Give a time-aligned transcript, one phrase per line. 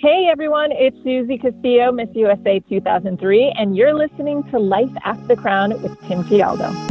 [0.00, 5.34] Hey everyone, it's Susie Castillo, Miss USA 2003, and you're listening to Life After the
[5.34, 6.87] Crown with Tim Tialdo.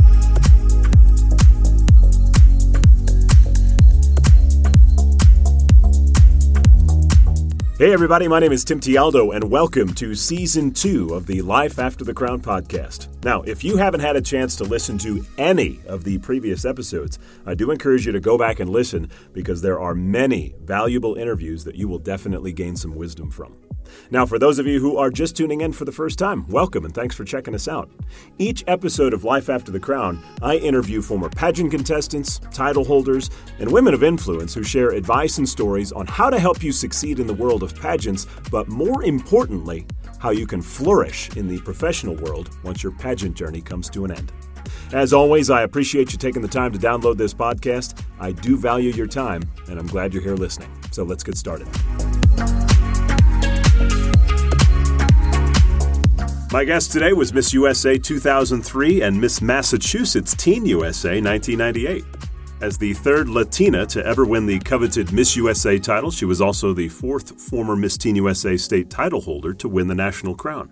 [7.79, 11.78] Hey, everybody, my name is Tim Tialdo, and welcome to season two of the Life
[11.78, 13.08] After the Crown podcast.
[13.24, 17.20] Now, if you haven't had a chance to listen to any of the previous episodes,
[17.45, 21.66] I do encourage you to go back and listen because there are many valuable interviews
[21.66, 23.54] that you will definitely gain some wisdom from.
[24.12, 26.86] Now, for those of you who are just tuning in for the first time, welcome
[26.86, 27.90] and thanks for checking us out.
[28.38, 33.30] Each episode of Life After the Crown, I interview former pageant contestants, title holders,
[33.60, 37.20] and women of influence who share advice and stories on how to help you succeed
[37.20, 39.86] in the world of pageants, but more importantly,
[40.20, 44.12] how you can flourish in the professional world once your pageant journey comes to an
[44.12, 44.32] end.
[44.94, 48.02] As always, I appreciate you taking the time to download this podcast.
[48.20, 50.72] I do value your time, and I'm glad you're here listening.
[50.91, 51.68] So let's get started.
[56.49, 62.05] My guest today was Miss USA 2003 and Miss Massachusetts Teen USA 1998.
[62.62, 66.73] As the third Latina to ever win the coveted Miss USA title, she was also
[66.73, 70.71] the fourth former Miss Teen USA state title holder to win the national crown.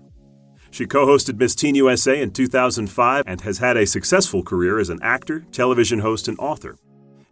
[0.71, 4.89] She co hosted Miss Teen USA in 2005 and has had a successful career as
[4.89, 6.77] an actor, television host, and author.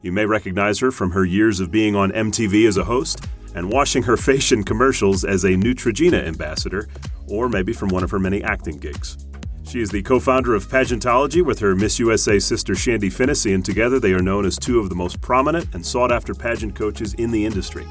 [0.04, 3.72] You may recognize her from her years of being on MTV as a host and
[3.72, 6.90] washing her face in commercials as a Neutrogena ambassador,
[7.30, 9.26] or maybe from one of her many acting gigs.
[9.66, 13.64] She is the co founder of Pageantology with her Miss USA sister Shandy Finnessey, and
[13.64, 17.14] together they are known as two of the most prominent and sought after pageant coaches
[17.14, 17.88] in the industry.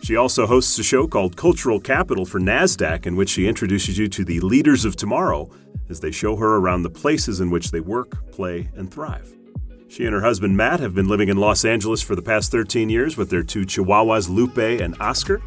[0.00, 4.06] She also hosts a show called Cultural Capital for NASDAQ, in which she introduces you
[4.06, 5.50] to the leaders of tomorrow
[5.90, 9.34] as they show her around the places in which they work, play, and thrive.
[9.90, 12.90] She and her husband Matt have been living in Los Angeles for the past 13
[12.90, 15.40] years with their two chihuahuas, Lupe and Oscar.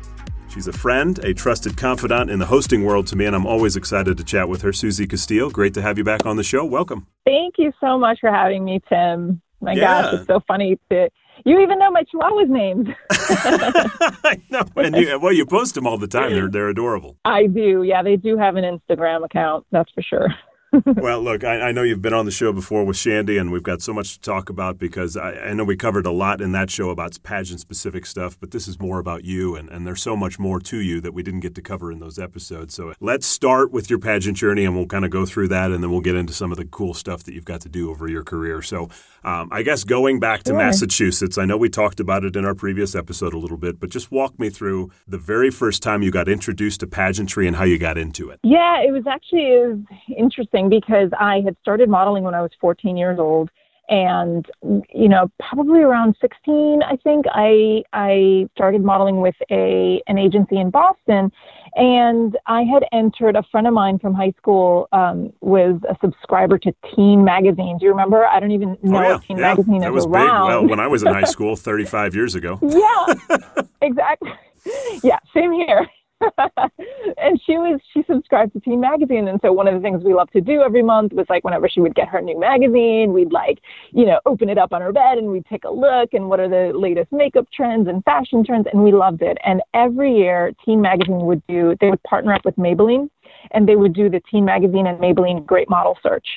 [0.50, 3.76] She's a friend, a trusted confidant in the hosting world to me, and I'm always
[3.76, 4.74] excited to chat with her.
[4.74, 6.66] Susie Castillo, great to have you back on the show.
[6.66, 7.06] Welcome.
[7.24, 9.42] Thank you so much for having me, Tim.
[9.62, 10.02] My yeah.
[10.02, 11.08] gosh, it's so funny to
[11.46, 12.88] you even know my chihuahua's names.
[13.12, 16.32] I know, and you, well, you post them all the time.
[16.34, 17.18] They're they're adorable.
[17.26, 17.84] I do.
[17.84, 19.66] Yeah, they do have an Instagram account.
[19.72, 20.28] That's for sure.
[20.86, 23.64] well, look, I, I, know you've been on the show before with Shandy, and we've
[23.64, 26.54] got so much to talk about because I, I know we covered a lot in
[26.54, 30.02] that show about pageant specific stuff, but this is more about you, and, and there's
[30.02, 32.74] so much more to you that we didn't get to cover in those episodes.
[32.74, 35.84] So let's start with your pageant journey, and we'll kind of go through that, and
[35.84, 38.08] then we'll get into some of the cool stuff that you've got to do over
[38.08, 38.62] your career.
[38.62, 38.88] So
[39.26, 42.56] um, I guess going back to Massachusetts, I know we talked about it in our
[42.56, 46.12] previous episode a little bit, but just walk me through the very first time you
[46.12, 48.40] got introduced to pageantry and how you got into it.
[48.44, 49.80] Yeah, it was actually it was
[50.18, 53.50] interesting interesting because I had started modeling when I was 14 years old.
[53.90, 54.46] And,
[54.94, 60.58] you know, probably around 16, I think I, I started modeling with a, an agency
[60.58, 61.30] in Boston.
[61.76, 66.58] And I had entered a friend of mine from high school, um, was a subscriber
[66.60, 67.80] to Teen Magazine.
[67.80, 68.26] Do you remember?
[68.26, 69.42] I don't even know oh, yeah, Teen yeah.
[69.42, 70.48] Magazine that was around.
[70.48, 70.50] Big.
[70.50, 72.60] Well, when I was in high school 35 years ago.
[72.62, 74.32] yeah, exactly.
[75.04, 75.90] Yeah, same here.
[77.18, 80.14] and she was she subscribed to Teen Magazine, and so one of the things we
[80.14, 83.32] loved to do every month was like whenever she would get her new magazine, we'd
[83.32, 83.60] like
[83.92, 86.40] you know open it up on her bed and we'd take a look and what
[86.40, 89.38] are the latest makeup trends and fashion trends, and we loved it.
[89.46, 93.10] And every year, Teen Magazine would do they would partner up with Maybelline
[93.52, 96.28] and they would do the Teen Magazine and Maybelline Great Model Search.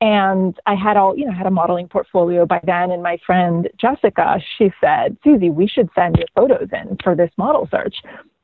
[0.00, 2.90] And I had all, you know, had a modeling portfolio by then.
[2.90, 7.30] And my friend Jessica, she said, Susie, we should send your photos in for this
[7.36, 7.96] model search.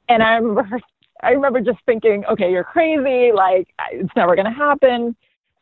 [0.09, 0.81] And I remember,
[1.23, 3.33] I remember just thinking, okay, you're crazy.
[3.33, 5.17] Like, it's never going to happen.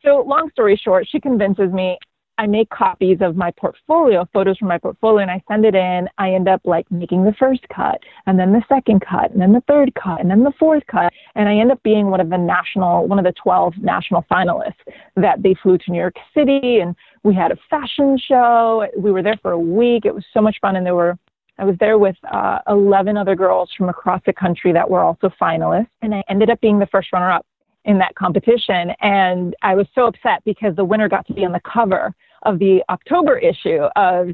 [0.05, 1.99] So, long story short, she convinces me.
[2.39, 6.07] I make copies of my portfolio, photos from my portfolio, and I send it in.
[6.19, 9.53] I end up like making the first cut, and then the second cut, and then
[9.53, 11.13] the third cut, and then the fourth cut.
[11.35, 14.75] And I end up being one of the national, one of the 12 national finalists
[15.17, 18.87] that they flew to New York City, and we had a fashion show.
[18.99, 20.05] We were there for a week.
[20.05, 21.19] It was so much fun, and there were
[21.59, 25.31] I was there with uh, 11 other girls from across the country that were also
[25.41, 27.47] finalists, and I ended up being the first runner up
[27.85, 28.93] in that competition.
[29.01, 32.59] And I was so upset because the winner got to be on the cover of
[32.59, 34.29] the October issue of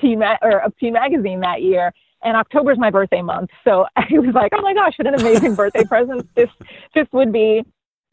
[0.00, 1.92] Teen, or of Teen Magazine that year.
[2.22, 5.14] And October is my birthday month, so I was like, "Oh my gosh, what an
[5.14, 6.50] amazing birthday present this
[6.94, 7.64] this would be!"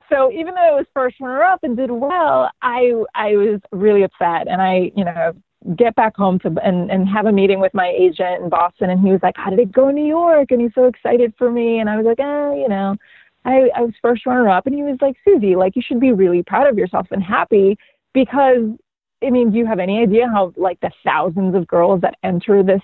[0.10, 4.04] So even though I was first runner up and did well, I I was really
[4.04, 5.34] upset, and I you know
[5.76, 9.00] get back home to and, and have a meeting with my agent in Boston and
[9.00, 10.52] he was like, How did it go in New York?
[10.52, 12.96] And he's so excited for me and I was like, eh, you know,
[13.46, 16.12] I, I was first runner up and he was like, Susie, like you should be
[16.12, 17.78] really proud of yourself and happy
[18.14, 18.70] because
[19.24, 22.62] I mean, do you have any idea how like the thousands of girls that enter
[22.62, 22.82] this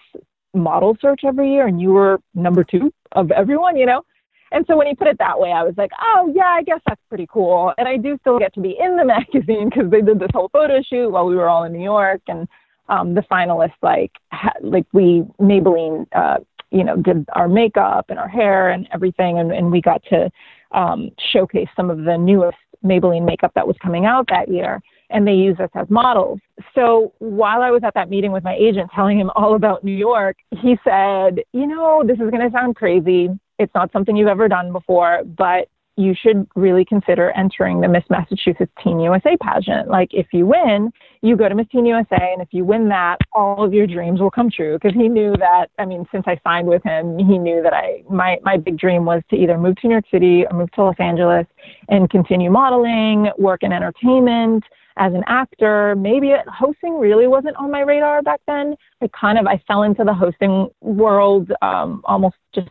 [0.53, 4.01] model search every year and you were number two of everyone, you know?
[4.51, 6.81] And so when he put it that way, I was like, oh, yeah, I guess
[6.85, 7.73] that's pretty cool.
[7.77, 10.49] And I do still get to be in the magazine because they did this whole
[10.49, 12.21] photo shoot while we were all in New York.
[12.27, 12.47] And
[12.91, 16.37] um, the finalists, like, ha- like we, Maybelline, uh,
[16.71, 19.39] you know, did our makeup and our hair and everything.
[19.39, 20.29] And, and we got to
[20.73, 25.27] um, showcase some of the newest Maybelline makeup that was coming out that year and
[25.27, 26.39] they use us as models.
[26.73, 29.95] So while I was at that meeting with my agent telling him all about New
[29.95, 33.29] York, he said, You know, this is going to sound crazy.
[33.59, 35.67] It's not something you've ever done before, but
[36.01, 39.89] you should really consider entering the Miss Massachusetts Teen USA pageant.
[39.89, 43.17] Like, if you win, you go to Miss Teen USA, and if you win that,
[43.33, 44.77] all of your dreams will come true.
[44.81, 48.03] Because he knew that, I mean, since I signed with him, he knew that I
[48.09, 50.83] my my big dream was to either move to New York City or move to
[50.83, 51.45] Los Angeles
[51.89, 54.63] and continue modeling, work in entertainment,
[54.97, 55.95] as an actor.
[55.95, 58.75] Maybe hosting really wasn't on my radar back then.
[59.01, 62.69] I kind of I fell into the hosting world um, almost just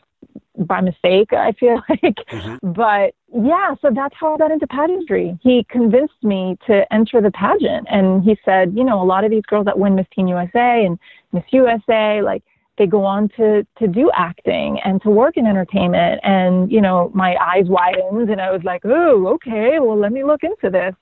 [0.67, 1.33] by mistake.
[1.33, 2.73] I feel like, mm-hmm.
[2.73, 3.75] but yeah.
[3.83, 5.39] So that's how I got into pageantry.
[5.43, 9.31] He convinced me to enter the pageant, and he said, you know, a lot of
[9.31, 10.99] these girls that win Miss Teen USA and
[11.33, 12.43] Miss USA, like
[12.79, 17.11] they go on to to do acting and to work in entertainment and you know
[17.13, 20.95] my eyes widened and i was like oh okay well let me look into this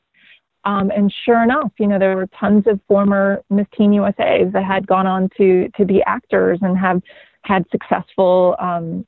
[0.65, 4.65] um, and sure enough, you know, there were tons of former Miss Teen USAs that
[4.65, 7.01] had gone on to to be actors and have
[7.45, 9.07] had successful um,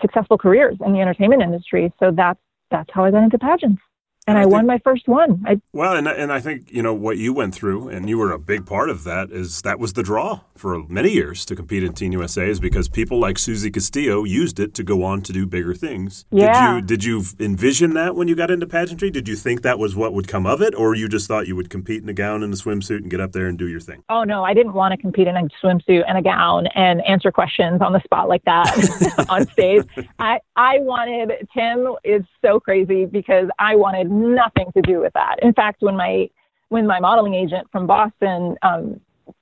[0.00, 1.92] successful careers in the entertainment industry.
[2.00, 2.40] So that's
[2.70, 3.82] that's how I got into pageants
[4.26, 5.42] and I, I think, won my first one.
[5.46, 8.32] I, well, and and I think you know what you went through, and you were
[8.32, 9.30] a big part of that.
[9.30, 12.88] Is that was the draw for many years to compete in Teen USA, is because
[12.88, 16.24] people like Susie Castillo used it to go on to do bigger things.
[16.30, 16.80] Yeah.
[16.80, 19.10] Did you did you envision that when you got into pageantry?
[19.10, 21.56] Did you think that was what would come of it, or you just thought you
[21.56, 23.80] would compete in a gown and a swimsuit and get up there and do your
[23.80, 24.02] thing?
[24.08, 27.30] Oh no, I didn't want to compete in a swimsuit and a gown and answer
[27.30, 29.84] questions on the spot like that on stage.
[30.18, 35.36] I I wanted Tim is so crazy because I wanted nothing to do with that.
[35.42, 36.28] In fact, when my
[36.68, 39.00] when my modeling agent from Boston um,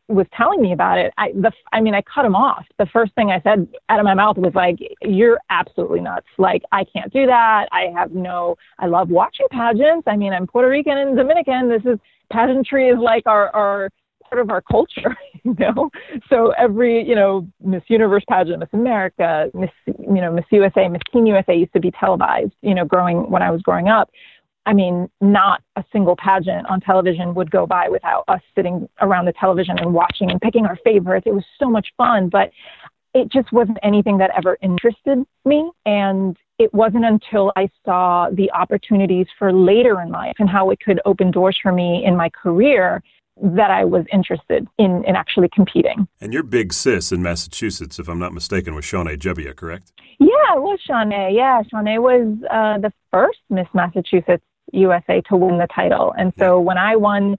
[0.09, 2.65] was telling me about it, I the I mean I cut him off.
[2.79, 6.27] The first thing I said out of my mouth was like, "You're absolutely nuts!
[6.39, 7.69] Like I can't do that.
[7.73, 8.57] I have no.
[8.79, 10.07] I love watching pageants.
[10.07, 11.69] I mean, I'm Puerto Rican and Dominican.
[11.69, 11.99] This is
[12.31, 13.91] pageantry is like our our
[14.33, 15.91] part of our culture, you know.
[16.29, 21.03] So every, you know, Miss Universe pageant, Miss America, Miss, you know, Miss USA, Miss
[21.13, 24.11] Teen USA used to be televised, you know, growing when I was growing up.
[24.67, 29.25] I mean, not a single pageant on television would go by without us sitting around
[29.25, 31.27] the television and watching and picking our favorites.
[31.27, 32.51] It was so much fun, but
[33.15, 35.71] it just wasn't anything that ever interested me.
[35.85, 40.79] And it wasn't until I saw the opportunities for later in life and how it
[40.81, 43.03] could open doors for me in my career
[43.43, 46.07] that I was interested in, in actually competing.
[46.21, 49.93] And your big sis in Massachusetts, if I'm not mistaken, was Shawnae Jebbia, correct?
[50.21, 51.35] Yeah, it was Shawnae.
[51.35, 56.15] Yeah, Shawnae was uh, the first Miss Massachusetts USA to win the title.
[56.17, 57.37] And so when I won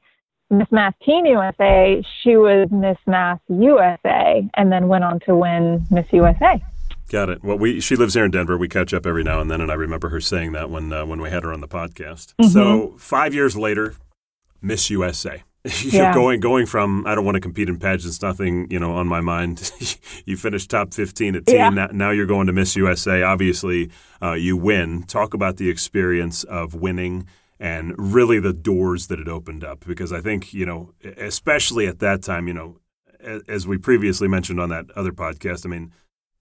[0.49, 5.85] Miss Mass Teen USA, she was Miss Mass USA and then went on to win
[5.89, 6.63] Miss USA.
[7.09, 7.43] Got it.
[7.43, 8.57] Well, we she lives here in Denver.
[8.57, 11.05] We catch up every now and then, and I remember her saying that when uh,
[11.05, 12.33] when we had her on the podcast.
[12.41, 12.47] Mm-hmm.
[12.47, 13.95] So five years later,
[14.61, 15.43] Miss USA.
[15.81, 16.13] You're yeah.
[16.13, 19.21] going going from I don't want to compete in pageants, nothing you know on my
[19.21, 19.71] mind.
[20.25, 21.55] you finished top fifteen at teen.
[21.55, 21.69] Yeah.
[21.69, 23.23] Now, now, you're going to Miss USA.
[23.23, 23.89] Obviously,
[24.21, 25.03] uh, you win.
[25.03, 27.27] Talk about the experience of winning
[27.61, 29.85] and really the doors that it opened up.
[29.85, 32.79] Because I think you know, especially at that time, you know,
[33.47, 35.65] as we previously mentioned on that other podcast.
[35.65, 35.93] I mean,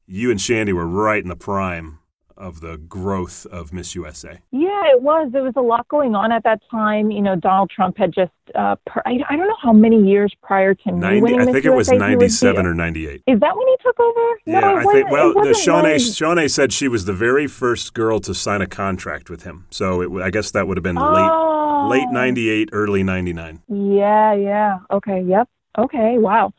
[0.05, 2.00] you and Shandy were right in the prime
[2.37, 4.41] of the growth of Miss USA?
[4.51, 5.31] Yeah, it was.
[5.33, 7.11] There was a lot going on at that time.
[7.11, 10.35] You know, Donald Trump had just, uh, per, I, I, don't know how many years
[10.43, 13.23] prior to 90, winning I think USA, it was 97 or 98.
[13.27, 14.41] Is that when he took over?
[14.45, 18.21] Yeah, no, I think, well, the Shawnae, Shawnae said she was the very first girl
[18.21, 19.67] to sign a contract with him.
[19.71, 21.89] So it, I guess that would have been oh.
[21.91, 23.62] late, late 98, early 99.
[23.69, 24.79] Yeah, yeah.
[24.91, 25.49] Okay, yep.
[25.79, 26.53] Okay, wow.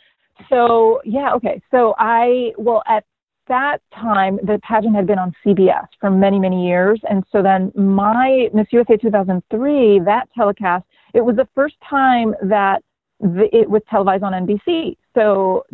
[0.50, 1.62] So, yeah, okay.
[1.72, 3.06] So I, well, at
[3.48, 7.00] that time, the pageant had been on CBS for many, many years.
[7.10, 12.82] And so then my Miss USA 2003, that telecast, it was the first time that
[13.20, 14.98] the, it was televised on NBC.
[15.16, 15.66] So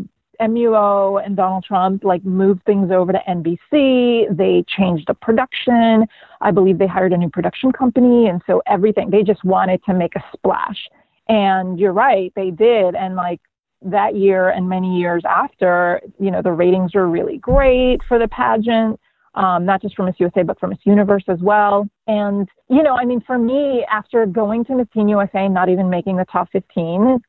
[0.41, 4.35] MUO and Donald Trump like moved things over to NBC.
[4.35, 6.05] They changed the production.
[6.41, 8.27] I believe they hired a new production company.
[8.27, 10.87] And so everything, they just wanted to make a splash.
[11.27, 12.95] And you're right, they did.
[12.95, 13.41] And like
[13.81, 18.27] that year and many years after, you know, the ratings were really great for the
[18.27, 18.99] pageant,
[19.35, 21.87] um, not just for Miss USA, but for Miss Universe as well.
[22.07, 25.69] And, you know, I mean, for me, after going to Miss Teen USA, and not
[25.69, 27.19] even making the top 15,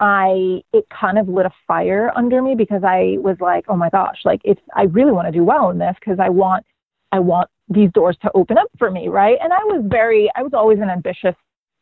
[0.00, 3.90] I, it kind of lit a fire under me because I was like, oh my
[3.90, 6.64] gosh, like if I really want to do well in this because I want
[7.10, 9.38] I want these doors to open up for me, right?
[9.42, 11.34] And I was very, I was always an ambitious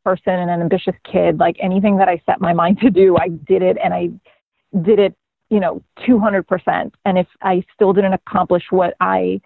[0.06, 1.40] person and an ambitious kid.
[1.40, 4.10] Like anything that I set my mind to do, I did it and I
[4.82, 5.16] did it,
[5.50, 6.92] you know, 200%.
[7.04, 9.40] And if I still didn't accomplish what I,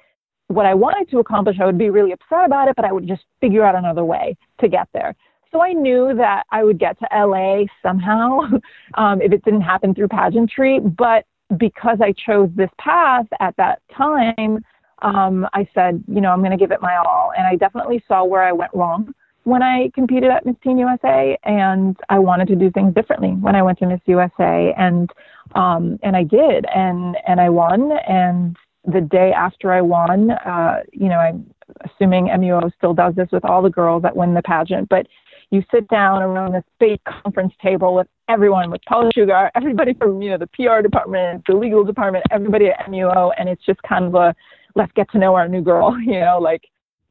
[0.48, 3.08] what I wanted to accomplish, I would be really upset about it, but I would
[3.08, 5.16] just figure out another way to get there.
[5.50, 8.40] So I knew that I would get to LA somehow
[8.98, 10.78] um, if it didn't happen through pageantry.
[10.78, 11.24] But
[11.56, 14.62] because I chose this path at that time,
[15.00, 17.32] um, I said, you know, I'm going to give it my all.
[17.34, 21.36] And I definitely saw where I went wrong when I competed at Miss Teen USA,
[21.44, 25.10] and I wanted to do things differently when I went to Miss USA, and
[25.54, 27.92] um, and I did, and and I won.
[28.06, 31.52] And the day after I won, uh, you know, I'm
[31.84, 35.06] assuming MUO still does this with all the girls that win the pageant, but
[35.50, 40.22] you sit down around this big conference table with everyone, with Paula Shugart, everybody from
[40.22, 44.04] you know the PR department, the legal department, everybody at MUO, and it's just kind
[44.04, 44.34] of a
[44.76, 46.62] let's get to know our new girl, you know, like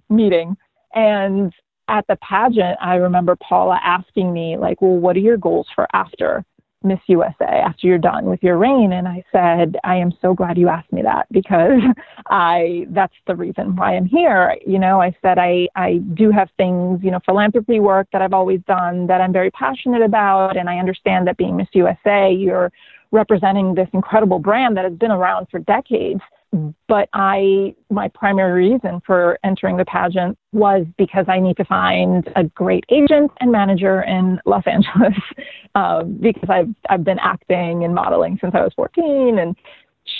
[0.10, 0.56] meeting.
[0.94, 1.54] And
[1.90, 5.88] at the pageant, I remember Paula asking me, like, well, what are your goals for
[5.94, 6.46] after
[6.84, 8.94] Miss USA, after you're done with your reign?
[8.94, 11.82] And I said, I am so glad you asked me that because
[12.28, 14.56] I, that's the reason why I'm here.
[14.66, 18.34] You know, I said, I, I do have things, you know, philanthropy work that I've
[18.34, 20.56] always done that I'm very passionate about.
[20.56, 22.72] And I understand that being Miss USA, you're
[23.12, 26.22] representing this incredible brand that has been around for decades
[26.88, 32.28] but I, my primary reason for entering the pageant was because I need to find
[32.36, 35.14] a great agent and manager in Los Angeles
[35.76, 39.56] um, because I've I've been acting and modeling since I was 14, and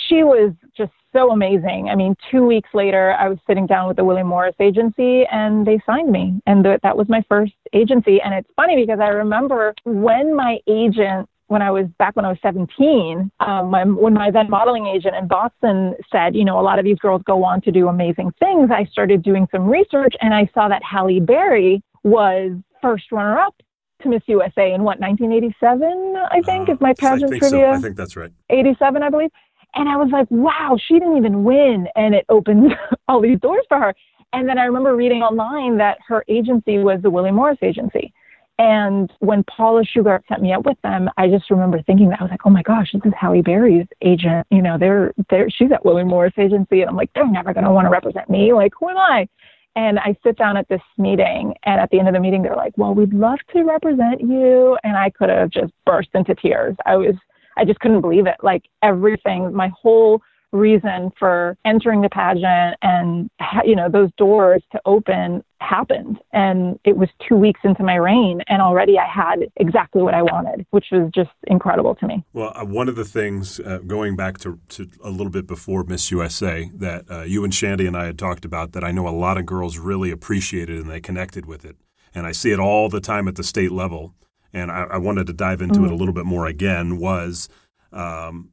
[0.08, 1.88] she was just so amazing.
[1.90, 5.66] I mean, two weeks later, I was sitting down with the William Morris agency, and
[5.66, 8.20] they signed me, and th- that was my first agency.
[8.20, 12.28] And it's funny because I remember when my agent when I was back when I
[12.28, 16.62] was 17, um, my, when my then modeling agent in Boston said, you know, a
[16.62, 20.14] lot of these girls go on to do amazing things, I started doing some research
[20.20, 23.56] and I saw that Halle Berry was first runner up
[24.02, 27.48] to Miss USA in what, 1987, I think, uh, is my pageant I trivia.
[27.50, 27.70] So.
[27.72, 28.30] I think that's right.
[28.48, 29.30] 87, I believe.
[29.74, 31.88] And I was like, wow, she didn't even win.
[31.96, 32.76] And it opened
[33.08, 33.94] all these doors for her.
[34.32, 38.14] And then I remember reading online that her agency was the William Morris agency.
[38.60, 42.24] And when Paula Shugart set me up with them, I just remember thinking that I
[42.24, 44.46] was like, oh my gosh, this is Halle Berry's agent.
[44.50, 47.64] You know, they're they're she's at William Morris Agency, and I'm like, they're never going
[47.64, 48.52] to want to represent me.
[48.52, 49.26] Like, who am I?
[49.76, 52.54] And I sit down at this meeting, and at the end of the meeting, they're
[52.54, 56.76] like, well, we'd love to represent you, and I could have just burst into tears.
[56.84, 57.14] I was,
[57.56, 58.36] I just couldn't believe it.
[58.42, 60.20] Like everything, my whole
[60.52, 63.30] reason for entering the pageant and
[63.64, 68.40] you know those doors to open happened and it was 2 weeks into my reign
[68.48, 72.24] and already I had exactly what I wanted which was just incredible to me.
[72.32, 75.84] Well, uh, one of the things uh, going back to, to a little bit before
[75.84, 79.06] Miss USA that uh, you and Shandy and I had talked about that I know
[79.06, 81.76] a lot of girls really appreciated and they connected with it
[82.14, 84.14] and I see it all the time at the state level
[84.52, 85.86] and I, I wanted to dive into mm-hmm.
[85.86, 87.48] it a little bit more again was
[87.92, 88.50] um,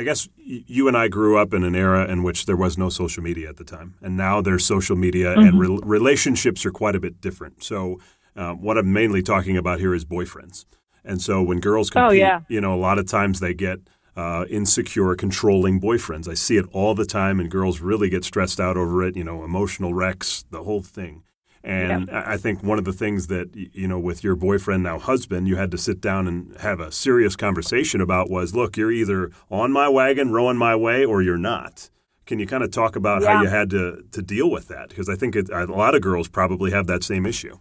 [0.00, 2.88] I guess you and I grew up in an era in which there was no
[2.88, 5.46] social media at the time, and now there's social media, mm-hmm.
[5.46, 7.62] and re- relationships are quite a bit different.
[7.62, 8.00] So,
[8.34, 10.64] uh, what I'm mainly talking about here is boyfriends.
[11.04, 12.40] And so, when girls compete, oh, yeah.
[12.48, 13.80] you know, a lot of times they get
[14.16, 16.28] uh, insecure, controlling boyfriends.
[16.28, 19.16] I see it all the time, and girls really get stressed out over it.
[19.16, 21.24] You know, emotional wrecks, the whole thing.
[21.62, 22.26] And yep.
[22.26, 25.56] I think one of the things that, you know, with your boyfriend, now husband, you
[25.56, 29.70] had to sit down and have a serious conversation about was look, you're either on
[29.70, 31.90] my wagon, rowing my way, or you're not.
[32.24, 33.34] Can you kind of talk about yeah.
[33.34, 34.88] how you had to, to deal with that?
[34.88, 37.58] Because I think it, a lot of girls probably have that same issue.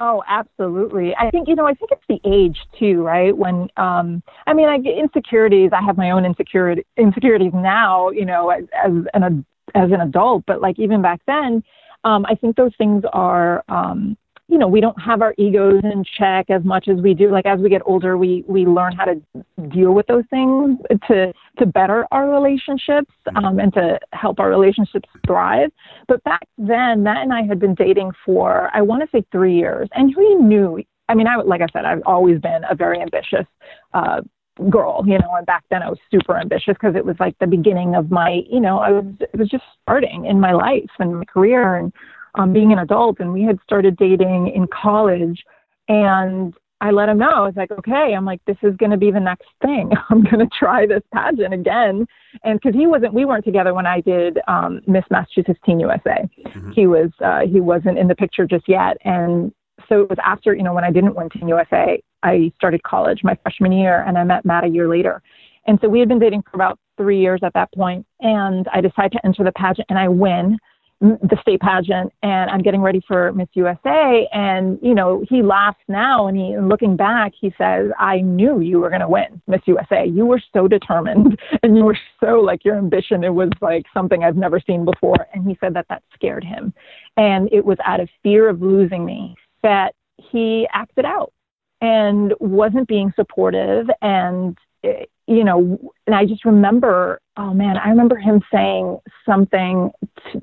[0.00, 1.14] Oh, absolutely.
[1.16, 3.36] I think, you know, I think it's the age too, right?
[3.36, 5.70] When, um, I mean, I get insecurities.
[5.72, 10.44] I have my own insecurity, insecurities now, you know, as, as an, as an adult,
[10.46, 11.62] but like even back then,
[12.08, 14.16] um, I think those things are, um,
[14.48, 17.30] you know, we don't have our egos in check as much as we do.
[17.30, 19.20] Like as we get older, we we learn how to
[19.68, 25.06] deal with those things to to better our relationships um, and to help our relationships
[25.26, 25.70] thrive.
[26.08, 29.56] But back then, Matt and I had been dating for I want to say three
[29.56, 30.82] years, and we knew.
[31.10, 33.46] I mean, I like I said, I've always been a very ambitious
[33.92, 34.22] uh,
[34.70, 37.46] girl, you know, and back then I was super ambitious because it was like the
[37.46, 41.18] beginning of my, you know, I was it was just starting in my life and
[41.18, 41.92] my career and
[42.34, 43.20] um, being an adult.
[43.20, 45.42] And we had started dating in college,
[45.88, 47.30] and I let him know.
[47.30, 49.90] I was like, okay, I'm like, this is going to be the next thing.
[50.10, 52.06] I'm going to try this pageant again.
[52.44, 56.28] And because he wasn't, we weren't together when I did um, Miss Massachusetts Teen USA.
[56.46, 56.70] Mm-hmm.
[56.72, 58.96] He was, uh, he wasn't in the picture just yet.
[59.04, 59.52] And
[59.88, 63.20] so it was after, you know, when I didn't win Teen USA, I started college
[63.22, 65.22] my freshman year and I met Matt a year later.
[65.66, 68.80] And so we had been dating for about three years at that point, and I
[68.80, 70.58] decide to enter the pageant, and I win
[71.00, 74.28] the state pageant and I'm getting ready for Miss USA.
[74.32, 78.80] And, you know, he laughs now and he, looking back, he says, I knew you
[78.80, 80.06] were going to win Miss USA.
[80.06, 83.22] You were so determined and you were so like your ambition.
[83.22, 85.26] It was like something I've never seen before.
[85.32, 86.74] And he said that that scared him.
[87.16, 91.32] And it was out of fear of losing me that he acted out
[91.80, 97.90] and wasn't being supportive and eh, you know, and I just remember, oh man, I
[97.90, 99.90] remember him saying something,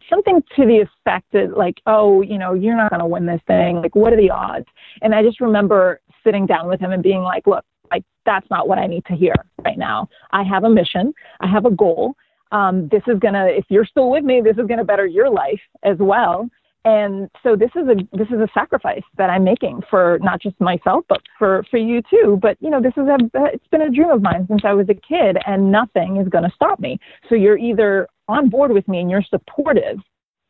[0.08, 3.42] something to the effect that like, oh, you know, you're not going to win this
[3.48, 3.78] thing.
[3.78, 4.68] Like, what are the odds?
[5.02, 8.68] And I just remember sitting down with him and being like, look, like that's not
[8.68, 10.08] what I need to hear right now.
[10.32, 11.14] I have a mission.
[11.40, 12.14] I have a goal.
[12.52, 15.62] Um, this is gonna, if you're still with me, this is gonna better your life
[15.82, 16.48] as well
[16.86, 20.60] and so this is a this is a sacrifice that I'm making for not just
[20.62, 22.38] myself but for for you too.
[22.40, 23.18] But you know this is a
[23.52, 26.44] it's been a dream of mine since I was a kid and nothing is going
[26.44, 27.00] to stop me.
[27.28, 29.98] So you're either on board with me and you're supportive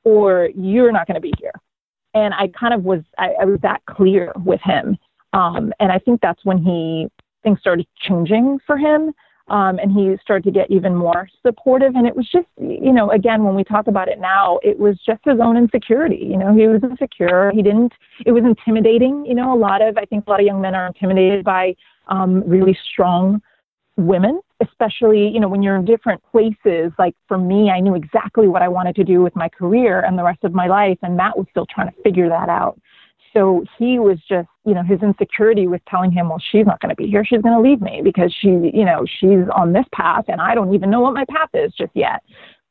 [0.03, 1.53] or you're not going to be here.
[2.13, 4.97] And I kind of was I, I was that clear with him.
[5.31, 7.07] Um, and I think that's when he
[7.43, 9.13] things started changing for him
[9.47, 11.95] um, and he started to get even more supportive.
[11.95, 14.97] And it was just, you know, again, when we talk about it now, it was
[15.05, 16.17] just his own insecurity.
[16.21, 17.51] You know, he was insecure.
[17.53, 17.93] He didn't,
[18.25, 19.25] it was intimidating.
[19.25, 21.75] You know, a lot of, I think a lot of young men are intimidated by
[22.07, 23.41] um, really strong
[23.97, 26.91] women, especially, you know, when you're in different places.
[26.97, 30.17] Like for me, I knew exactly what I wanted to do with my career and
[30.17, 30.97] the rest of my life.
[31.03, 32.79] And Matt was still trying to figure that out.
[33.35, 36.89] So he was just, you know, his insecurity was telling him, well, she's not going
[36.89, 37.25] to be here.
[37.25, 40.55] She's going to leave me because she, you know, she's on this path and I
[40.55, 42.23] don't even know what my path is just yet.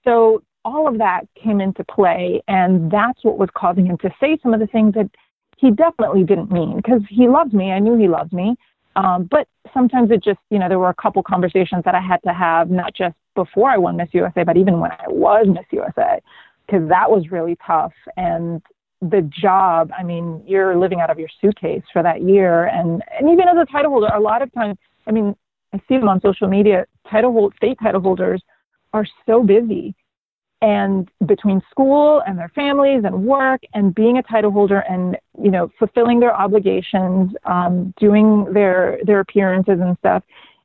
[0.05, 2.43] So all of that came into play.
[2.49, 5.11] And that's what was causing him to say some of the things that
[5.59, 7.71] he definitely didn't mean because he loved me.
[7.71, 8.57] I knew he loved me.
[8.97, 12.23] Um, but sometimes it just, you know, there were a couple conversations that I had
[12.27, 15.67] to have, not just before I won Miss USA, but even when I was Miss
[15.73, 16.21] USA,
[16.67, 17.93] because that was really tough.
[18.17, 18.63] And
[19.11, 22.67] the job, I mean, you're living out of your suitcase for that year.
[22.67, 24.77] And, and even as a title holder, a lot of times,
[25.07, 25.37] I mean,
[25.73, 28.43] I see them on social media, title hold, state title holders
[28.93, 29.95] are so busy.
[30.63, 35.51] And between school and their families and work and being a title holder and, you
[35.51, 40.23] know, fulfilling their obligations, um, doing their, their appearances and stuff,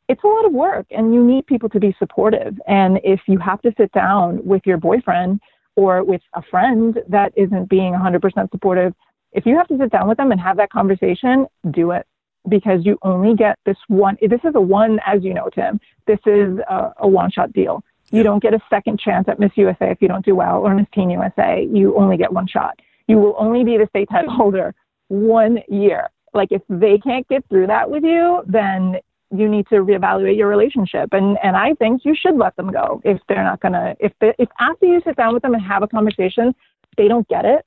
[0.08, 2.58] it's a lot of work and you need people to be supportive.
[2.68, 5.42] And if you have to sit down with your boyfriend
[5.80, 8.94] or with a friend that isn't being 100% supportive,
[9.32, 12.06] if you have to sit down with them and have that conversation, do it
[12.50, 14.18] because you only get this one.
[14.22, 15.80] This is a one, as you know, Tim.
[16.06, 17.82] This is a, a one shot deal.
[18.12, 20.76] You don't get a second chance at Miss USA if you don't do well or
[20.76, 21.66] Miss Teen USA.
[21.72, 22.78] You only get one shot.
[23.08, 24.74] You will only be the state title holder
[25.08, 26.10] one year.
[26.34, 28.98] Like if they can't get through that with you, then
[29.36, 31.10] you need to reevaluate your relationship.
[31.12, 34.34] And and I think you should let them go if they're not to if they,
[34.40, 36.54] if after you sit down with them and have a conversation
[36.98, 37.66] they don't get it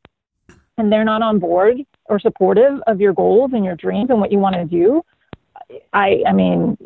[0.79, 4.33] and they're not on board or supportive of your goals and your dreams and what
[4.33, 5.03] you want to do
[5.93, 6.77] I I mean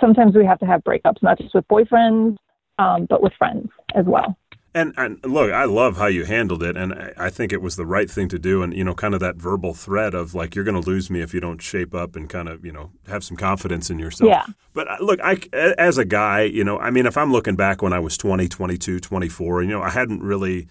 [0.00, 2.36] sometimes we have to have breakups not just with boyfriends
[2.78, 4.36] um, but with friends as well
[4.74, 7.84] and, and look, I love how you handled it, and I think it was the
[7.84, 8.62] right thing to do.
[8.62, 11.20] And you know, kind of that verbal threat of like, "You're going to lose me
[11.20, 14.30] if you don't shape up and kind of you know have some confidence in yourself."
[14.30, 14.46] Yeah.
[14.72, 17.82] But uh, look, I as a guy, you know, I mean, if I'm looking back
[17.82, 20.68] when I was 20, 22, 24, you know, I hadn't really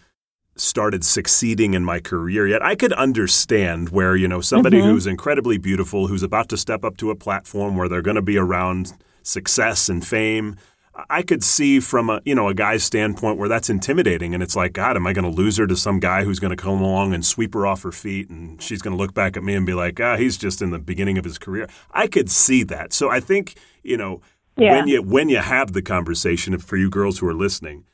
[0.56, 2.64] started succeeding in my career yet.
[2.64, 4.90] I could understand where you know somebody mm-hmm.
[4.90, 8.22] who's incredibly beautiful, who's about to step up to a platform where they're going to
[8.24, 10.56] be around success and fame
[10.94, 14.56] I could see from a you know a guy's standpoint where that's intimidating, and it's
[14.56, 16.82] like, God, am I going to lose her to some guy who's going to come
[16.82, 19.56] along and sweep her off her feet, and she's going to look back at me
[19.56, 21.70] and be like, ah, he's just in the beginning of his career.
[21.92, 22.92] I could see that.
[22.92, 24.22] So I think you know
[24.58, 24.76] yeah.
[24.76, 27.86] when you when you have the conversation for you girls who are listening,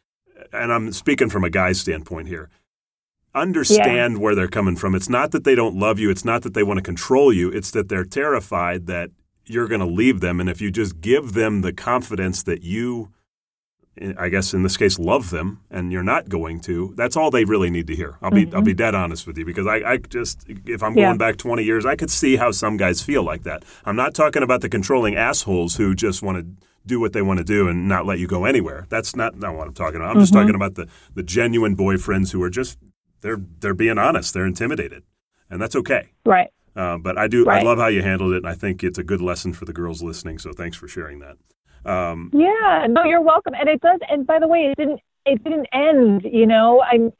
[0.52, 2.50] and I'm speaking from a guy's standpoint here.
[3.36, 4.20] Understand yeah.
[4.20, 4.96] where they're coming from.
[4.96, 6.10] It's not that they don't love you.
[6.10, 7.50] It's not that they want to control you.
[7.50, 9.12] It's that they're terrified that
[9.50, 10.40] you're going to leave them.
[10.40, 13.12] And if you just give them the confidence that you,
[14.18, 17.46] I guess in this case, love them, and you're not going to, that's all they
[17.46, 18.18] really need to hear.
[18.22, 18.56] I'll be mm-hmm.
[18.56, 21.08] I'll be dead honest with you because I, I just if I'm yeah.
[21.08, 23.64] going back 20 years, I could see how some guys feel like that.
[23.86, 27.38] I'm not talking about the controlling assholes who just want to do what they want
[27.40, 28.86] to do and not let you go anywhere.
[28.90, 30.10] That's not, not what I'm talking about.
[30.10, 30.22] I'm mm-hmm.
[30.22, 32.78] just talking about the the genuine boyfriends who are just
[33.22, 34.34] they're they're being honest.
[34.34, 35.04] They're intimidated,
[35.50, 36.10] and that's okay.
[36.26, 36.50] Right.
[36.78, 37.62] Uh, but I do right.
[37.62, 39.74] I love how you handled it, and I think it's a good lesson for the
[39.74, 40.38] girls listening.
[40.38, 41.38] So thanks for sharing that.
[41.86, 43.54] Um, yeah, no, you're welcome.
[43.60, 44.00] And it does.
[44.10, 45.02] And by the way, it didn't.
[45.26, 47.12] it didn't end, you know, I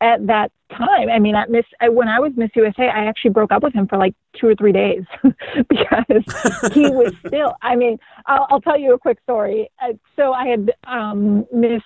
[0.00, 1.08] at that time.
[1.10, 3.74] I mean, at Miss I, when I was Miss USA, I actually broke up with
[3.74, 5.04] him for like two or three days
[5.68, 6.24] because
[6.72, 7.54] he was still.
[7.62, 9.70] I mean, I'll, I'll tell you a quick story.
[9.80, 11.82] Uh, so I had um, Miss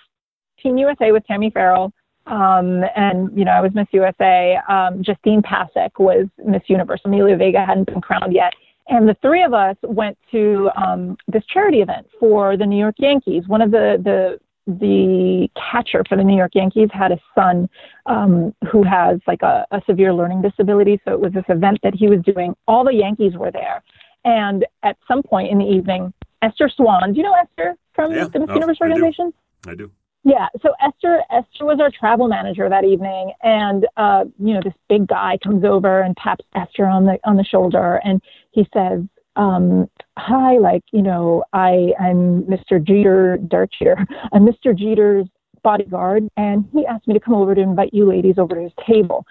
[0.61, 1.91] Teen USA with Tami Farrell.
[2.27, 4.57] Um, and you know, I was Miss USA.
[4.67, 7.01] Um, Justine Pasek was Miss Universe.
[7.05, 8.53] Amelia Vega hadn't been crowned yet.
[8.89, 12.95] And the three of us went to um, this charity event for the New York
[12.99, 13.43] Yankees.
[13.47, 17.69] One of the, the the catcher for the New York Yankees had a son
[18.05, 20.99] um, who has like a, a severe learning disability.
[21.05, 22.53] So it was this event that he was doing.
[22.67, 23.81] All the Yankees were there.
[24.25, 28.27] And at some point in the evening, Esther Swan, do you know Esther from yeah.
[28.27, 29.33] the Miss oh, Universe organization?
[29.65, 29.73] I do.
[29.73, 29.91] I do.
[30.27, 34.73] Yeah, so Esther Esther was our travel manager that evening, and uh, you know this
[34.89, 39.03] big guy comes over and taps Esther on the on the shoulder, and he says,
[39.37, 42.85] um, "Hi, like you know, I I'm Mr.
[42.85, 44.05] Jeter, Derek Jeter.
[44.33, 44.77] I'm Mr.
[44.77, 45.27] Jeter's
[45.63, 48.73] bodyguard, and he asked me to come over to invite you ladies over to his
[48.85, 49.25] table."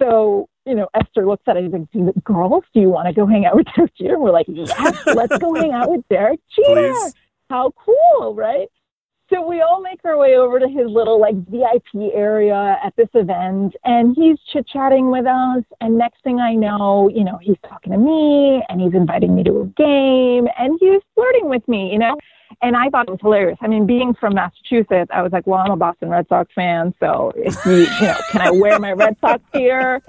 [0.00, 3.24] So you know, Esther looks at it and like, "Girls, do you want to go
[3.24, 4.72] hang out with Derek Jeter?" We're like, "Yes,
[5.14, 7.14] let's go hang out with Derek Jeter." Please.
[7.48, 8.68] How cool, right?
[9.32, 13.08] So we all make our way over to his little like VIP area at this
[13.14, 15.62] event and he's chit chatting with us.
[15.80, 19.44] And next thing I know, you know, he's talking to me and he's inviting me
[19.44, 22.16] to a game and he's flirting with me, you know.
[22.60, 23.58] And I thought it was hilarious.
[23.60, 26.92] I mean, being from Massachusetts, I was like, well, I'm a Boston Red Sox fan.
[26.98, 30.02] So if you, you know, can I wear my Red Sox gear?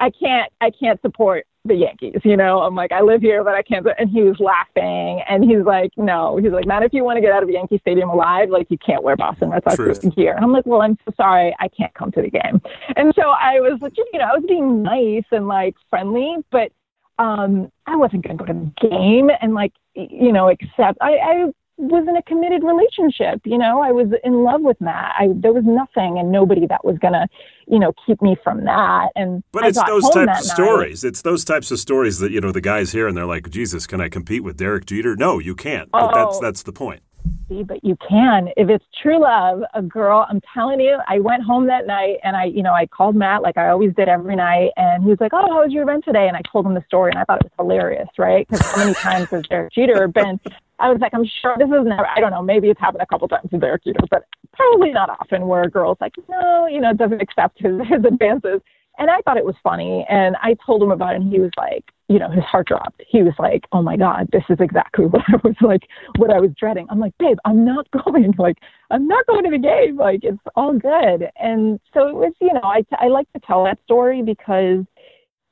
[0.00, 2.60] I can't, I can't support the Yankees, you know.
[2.62, 3.86] I'm like, I live here, but I can't.
[3.98, 7.20] And he was laughing, and he's like, no, he's like, not if you want to
[7.20, 10.34] get out of Yankee Stadium alive, like you can't wear Boston Red Sox gear.
[10.34, 12.62] And I'm like, well, I'm so sorry, I can't come to the game.
[12.96, 16.72] And so I was like, you know, I was being nice and like friendly, but
[17.18, 20.96] um, I wasn't going to go to the game and like, you know, accept.
[21.02, 23.40] I, I was in a committed relationship.
[23.44, 25.14] You know, I was in love with Matt.
[25.18, 27.26] I, there was nothing and nobody that was going to,
[27.66, 29.08] you know, keep me from that.
[29.16, 30.42] And but I it's those types of night.
[30.42, 31.04] stories.
[31.04, 33.86] It's those types of stories that you know the guys hear and they're like, Jesus,
[33.86, 35.16] can I compete with Derek Jeter?
[35.16, 35.90] No, you can't.
[35.90, 36.24] But oh.
[36.24, 37.02] that's that's the point.
[37.48, 39.62] See, but you can if it's true love.
[39.74, 42.86] A girl, I'm telling you, I went home that night and I, you know, I
[42.86, 45.72] called Matt like I always did every night, and he was like, "Oh, how was
[45.72, 48.08] your event today?" And I told him the story, and I thought it was hilarious,
[48.18, 48.46] right?
[48.48, 50.40] Because how many times has Derek Jeter been
[50.80, 53.06] I was like, I'm sure this is never, I don't know, maybe it's happened a
[53.06, 56.80] couple times with Derek Jeter, but probably not often where a girl's like, no, you
[56.80, 58.60] know, doesn't accept his, his advances.
[58.98, 60.04] And I thought it was funny.
[60.10, 63.00] And I told him about it and he was like, you know, his heart dropped.
[63.06, 65.82] He was like, oh my God, this is exactly what I was like,
[66.16, 66.86] what I was dreading.
[66.90, 68.34] I'm like, babe, I'm not going.
[68.38, 68.56] Like,
[68.90, 69.96] I'm not going to the game.
[69.96, 71.28] Like, it's all good.
[71.36, 74.84] And so it was, you know, I, I like to tell that story because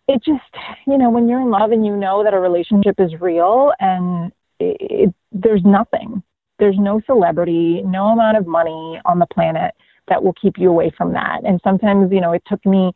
[0.09, 0.43] it just,
[0.87, 4.33] you know, when you're in love and you know that a relationship is real and
[4.61, 6.23] it, there's nothing.
[6.59, 9.75] There's no celebrity, no amount of money on the planet
[10.09, 11.41] that will keep you away from that.
[11.45, 12.93] And sometimes, you know, it took me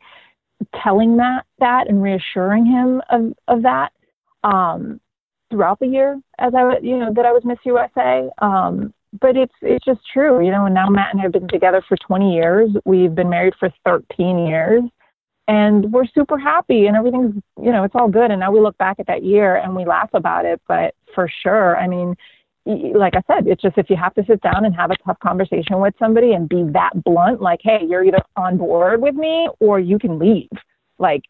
[0.83, 3.91] telling that that and reassuring him of of that
[4.43, 4.99] um,
[5.49, 8.29] throughout the year as I was you know that I was Miss USA.
[8.39, 10.65] Um, but it's it's just true, you know.
[10.65, 12.69] And now Matt and I have been together for 20 years.
[12.85, 14.81] We've been married for 13 years,
[15.47, 18.31] and we're super happy and everything's you know it's all good.
[18.31, 21.29] And now we look back at that year and we laugh about it but for
[21.41, 22.15] sure i mean
[22.65, 25.19] like i said it's just if you have to sit down and have a tough
[25.19, 29.47] conversation with somebody and be that blunt like hey you're either on board with me
[29.59, 30.49] or you can leave.
[30.97, 31.23] Like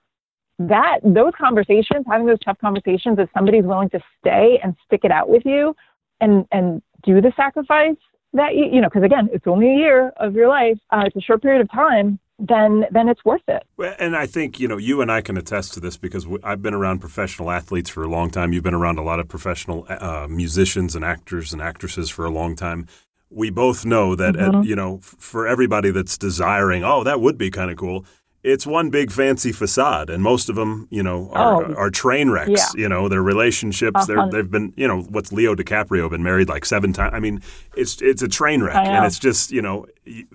[0.59, 5.11] that those conversations having those tough conversations if somebody's willing to stay and stick it
[5.11, 5.75] out with you
[6.21, 7.97] and and do the sacrifice
[8.33, 11.15] that you you know because again it's only a year of your life uh, it's
[11.15, 13.63] a short period of time then then it's worth it.
[13.99, 16.73] And I think you know you and I can attest to this because I've been
[16.73, 18.53] around professional athletes for a long time.
[18.53, 22.29] You've been around a lot of professional uh, musicians and actors and actresses for a
[22.29, 22.87] long time.
[23.29, 24.59] We both know that uh, mm-hmm.
[24.59, 28.05] at, you know for everybody that's desiring, oh, that would be kind of cool
[28.43, 32.29] it's one big fancy facade, and most of them, you know, are, oh, are train
[32.29, 32.75] wrecks.
[32.75, 32.81] Yeah.
[32.81, 34.09] You know, their relationships.
[34.09, 34.27] Uh-huh.
[34.27, 37.13] They've been, you know, what's Leo DiCaprio been married like seven times.
[37.13, 37.41] I mean,
[37.75, 39.87] it's it's a train wreck, and it's just, you know,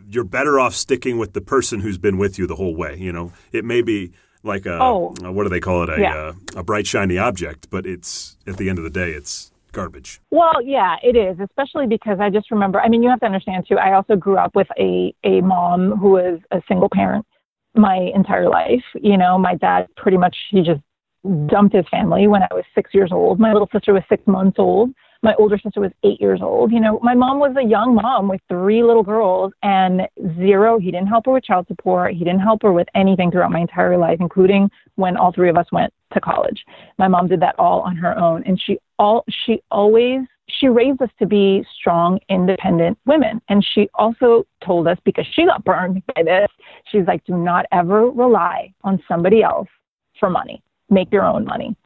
[0.08, 2.96] you're better off sticking with the person who's been with you the whole way.
[2.96, 5.14] You know, it may be like a, oh.
[5.22, 6.14] a what do they call it, a, yeah.
[6.14, 10.20] uh, a bright shiny object, but it's at the end of the day, it's garbage.
[10.30, 12.80] Well, yeah, it is, especially because I just remember.
[12.80, 13.76] I mean, you have to understand too.
[13.76, 17.26] I also grew up with a a mom who was a single parent
[17.78, 18.84] my entire life.
[18.94, 20.80] You know, my dad pretty much he just
[21.46, 23.40] dumped his family when I was six years old.
[23.40, 24.90] My little sister was six months old.
[25.22, 26.70] My older sister was eight years old.
[26.70, 30.02] You know, my mom was a young mom with three little girls and
[30.36, 30.78] zero.
[30.78, 32.14] He didn't help her with child support.
[32.14, 35.56] He didn't help her with anything throughout my entire life, including when all three of
[35.56, 36.64] us went to college.
[36.98, 41.00] My mom did that all on her own, and she all she always she raised
[41.02, 43.40] us to be strong, independent women.
[43.48, 46.48] And she also told us, because she got burned by this,
[46.90, 49.68] she's like, do not ever rely on somebody else
[50.18, 50.62] for money.
[50.90, 51.76] Make your own money.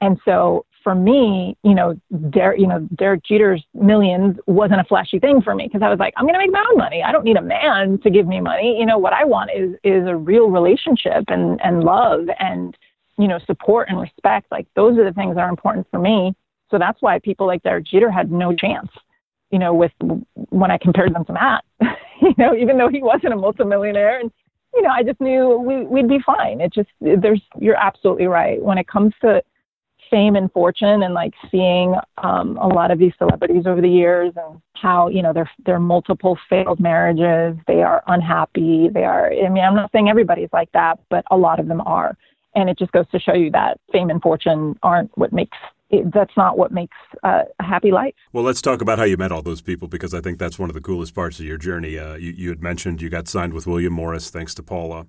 [0.00, 2.00] And so for me, you know,
[2.30, 5.98] Derek, you know, Derek Jeter's millions wasn't a flashy thing for me because I was
[5.98, 7.02] like, I'm going to make my own money.
[7.02, 8.76] I don't need a man to give me money.
[8.78, 12.76] You know, what I want is is a real relationship and and love and
[13.18, 14.46] you know support and respect.
[14.50, 16.34] Like those are the things that are important for me.
[16.70, 18.90] So that's why people like Derek Jeter had no chance.
[19.50, 19.92] You know, with
[20.50, 21.64] when I compared them to Matt,
[22.20, 24.30] you know, even though he wasn't a multimillionaire and
[24.74, 26.60] you know, I just knew we, we'd be fine.
[26.60, 28.62] It just, there's, you're absolutely right.
[28.62, 29.42] When it comes to
[30.10, 34.32] fame and fortune and like seeing um, a lot of these celebrities over the years
[34.36, 39.48] and how you know they're they're multiple failed marriages they are unhappy they are i
[39.48, 42.16] mean i'm not saying everybody's like that but a lot of them are
[42.54, 45.58] and it just goes to show you that fame and fortune aren't what makes
[45.90, 48.14] it, that's not what makes uh, a happy life.
[48.32, 50.68] Well, let's talk about how you met all those people because I think that's one
[50.68, 51.98] of the coolest parts of your journey.
[51.98, 55.06] Uh, you, you, had mentioned you got signed with William Morris thanks to Paula.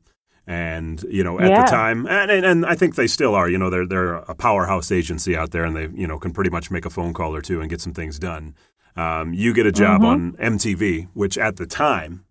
[0.48, 1.63] And you know, at yeah.
[1.63, 3.48] the time, and, and, and I think they still are.
[3.48, 6.50] You know, they're they're a powerhouse agency out there, and they you know can pretty
[6.50, 8.56] much make a phone call or two and get some things done.
[8.96, 10.42] Um, you get a job mm-hmm.
[10.42, 12.26] on MTV, which at the time,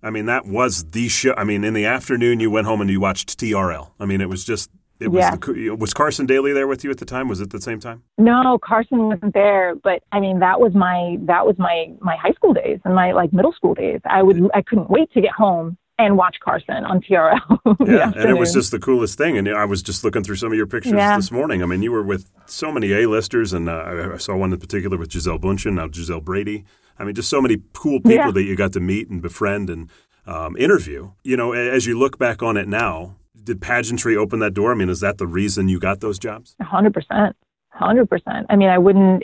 [0.00, 1.34] I mean, that was the show.
[1.36, 3.90] I mean, in the afternoon, you went home and you watched TRL.
[3.98, 5.36] I mean, it was just it was yeah.
[5.36, 7.28] the, was Carson Daly there with you at the time?
[7.28, 8.02] Was it the same time?
[8.18, 12.32] No, Carson wasn't there, but I mean that was my that was my my high
[12.32, 14.00] school days and my like middle school days.
[14.04, 17.40] I would I couldn't wait to get home and watch Carson on TRL.
[17.86, 19.38] yeah, and it was just the coolest thing.
[19.38, 21.16] And I was just looking through some of your pictures yeah.
[21.16, 21.62] this morning.
[21.62, 24.96] I mean, you were with so many A-listers, and uh, I saw one in particular
[24.98, 26.64] with Gisele Bündchen, now Gisele Brady.
[26.98, 28.30] I mean, just so many cool people yeah.
[28.30, 29.90] that you got to meet and befriend and
[30.26, 31.12] um, interview.
[31.22, 34.72] You know, as you look back on it now, did pageantry open that door?
[34.72, 36.54] I mean, is that the reason you got those jobs?
[36.60, 37.34] hundred percent.
[37.70, 38.46] Hundred percent.
[38.50, 39.22] I mean, I wouldn't,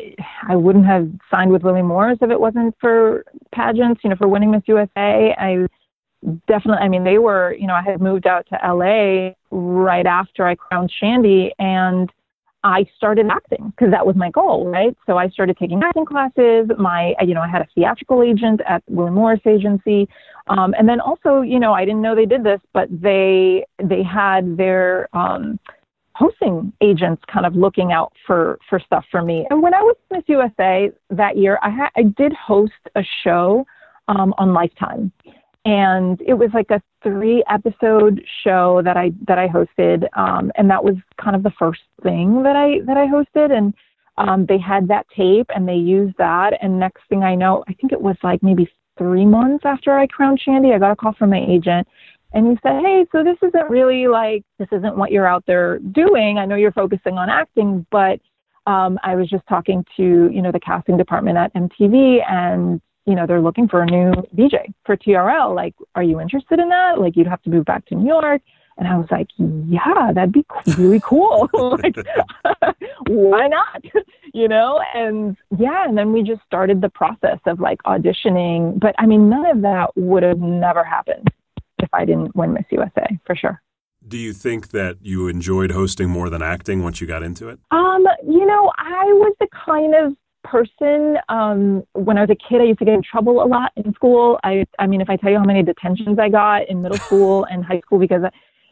[0.49, 4.01] I wouldn't have signed with Willie Morris if it wasn't for pageants.
[4.05, 5.67] You know, for winning Miss USA, I
[6.47, 10.47] definitely, I mean, they were, you know, I had moved out to LA right after
[10.47, 12.11] I crowned Shandy and
[12.65, 14.97] I started acting because that was my goal, right?
[15.07, 16.71] So I started taking acting classes.
[16.79, 20.09] My, you know, I had a theatrical agent at Willie Morris Agency.
[20.49, 24.03] Um, and then also, you know, I didn't know they did this, but they, they
[24.03, 25.59] had their, um,
[26.15, 29.47] hosting agents kind of looking out for for stuff for me.
[29.51, 33.67] And when I was Miss USA that year, I had I did host a show
[34.09, 35.13] um, on Lifetime,
[35.65, 40.69] and it was like a three episode show that I that I hosted, um, and
[40.71, 43.75] that was kind of the first thing that I that I hosted, and
[44.19, 47.73] um, they had that tape and they used that, and next thing I know, I
[47.75, 51.15] think it was like maybe three months after I crowned Shandy, I got a call
[51.15, 51.87] from my agent.
[52.35, 55.79] And he said, Hey, so this isn't really like, this isn't what you're out there
[55.79, 56.39] doing.
[56.39, 58.21] I know you're focusing on acting, but
[58.67, 63.15] um, I was just talking to, you know, the casting department at MTV and you
[63.15, 65.55] know, they're looking for a new VJ for TRL.
[65.55, 67.01] Like, are you interested in that?
[67.01, 68.43] Like, you'd have to move back to New York.
[68.79, 70.45] And I was like, yeah, that'd be
[70.79, 71.51] really cool.
[71.83, 71.97] like,
[73.09, 73.85] why not?
[74.33, 74.83] You know?
[74.95, 78.79] And yeah, and then we just started the process of like auditioning.
[78.79, 81.29] But I mean, none of that would have never happened
[81.79, 83.61] if I didn't win Miss USA, for sure.
[84.07, 87.61] Do you think that you enjoyed hosting more than acting once you got into it?
[87.71, 91.19] Um, you know, I was the kind of person.
[91.29, 93.95] Um, when I was a kid, I used to get in trouble a lot in
[93.95, 94.41] school.
[94.43, 97.45] I, I mean, if I tell you how many detentions I got in middle school
[97.45, 98.31] and high school because, I,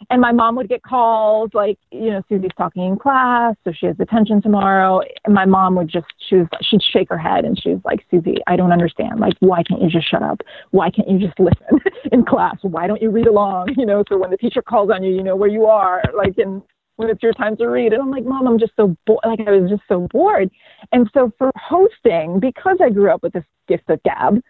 [0.08, 3.86] and my mom would get calls like, you know, Susie's talking in class, so she
[3.86, 5.02] has detention tomorrow.
[5.24, 8.04] And my mom would just, she was, she'd shake her head and she was like,
[8.10, 9.20] Susie, I don't understand.
[9.20, 10.40] Like, why can't you just shut up?
[10.70, 11.80] Why can't you just listen
[12.12, 12.56] in class?
[12.62, 13.74] Why don't you read along?
[13.76, 16.02] You know, so when the teacher calls on you, you know where you are.
[16.16, 16.62] Like, and
[17.00, 17.94] when it's your time to read.
[17.94, 19.20] And I'm like, Mom, I'm just so bored.
[19.24, 20.50] Like, I was just so bored.
[20.92, 24.42] And so for hosting, because I grew up with this gift of gab,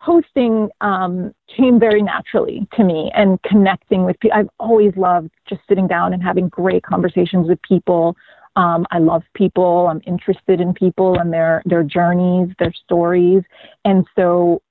[0.00, 4.38] hosting um, came very naturally to me and connecting with people.
[4.38, 8.16] I've always loved just sitting down and having great conversations with people.
[8.56, 9.88] Um, I love people.
[9.88, 13.42] I'm interested in people and their their journeys, their stories,
[13.84, 14.62] and so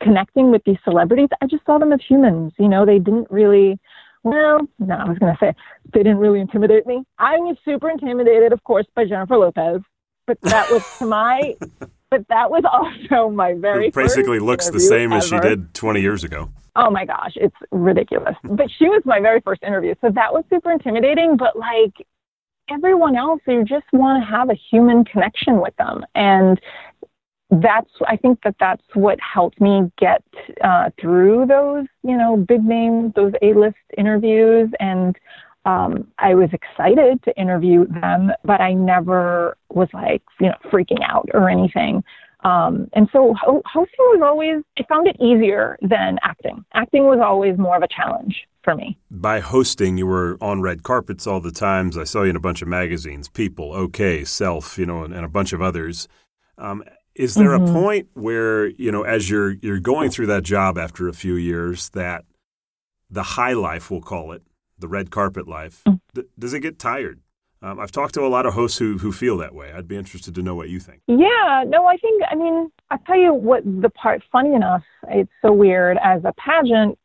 [0.00, 2.52] connecting with these celebrities, I just saw them as humans.
[2.58, 3.78] You know, they didn't really
[4.24, 5.54] well, no, I was going to say
[5.92, 7.04] they didn't really intimidate me.
[7.18, 9.82] I was super intimidated, of course, by Jennifer Lopez,
[10.26, 11.56] but that was to my,
[12.12, 15.18] but that was also my very Who basically looks the same ever.
[15.18, 16.50] as she did 20 years ago.
[16.76, 18.36] Oh my gosh, it's ridiculous.
[18.44, 21.36] but she was my very first interview, so that was super intimidating.
[21.36, 21.94] But like
[22.70, 26.60] everyone else, you just want to have a human connection with them, and
[27.50, 30.22] that's I think that that's what helped me get
[30.62, 35.16] uh, through those you know big names, those A list interviews, and
[35.64, 41.02] um, I was excited to interview them, but I never was like, you know, freaking
[41.08, 42.02] out or anything.
[42.44, 46.64] Um, and so ho- hosting was always, I found it easier than acting.
[46.74, 48.98] Acting was always more of a challenge for me.
[49.10, 51.96] By hosting, you were on red carpets all the times.
[51.96, 55.24] I saw you in a bunch of magazines, People, OK, Self, you know, and, and
[55.24, 56.08] a bunch of others.
[56.58, 56.82] Um,
[57.14, 57.76] is there mm-hmm.
[57.76, 61.34] a point where, you know, as you're you're going through that job after a few
[61.34, 62.24] years, that
[63.10, 64.42] the high life, we'll call it,
[64.82, 65.98] the red carpet life, mm.
[66.14, 67.20] th- does it get tired?
[67.62, 69.72] Um, I've talked to a lot of hosts who, who feel that way.
[69.72, 71.00] I'd be interested to know what you think.
[71.06, 75.30] Yeah, no, I think, I mean, I'll tell you what the part, funny enough, it's
[75.40, 76.98] so weird as a pageant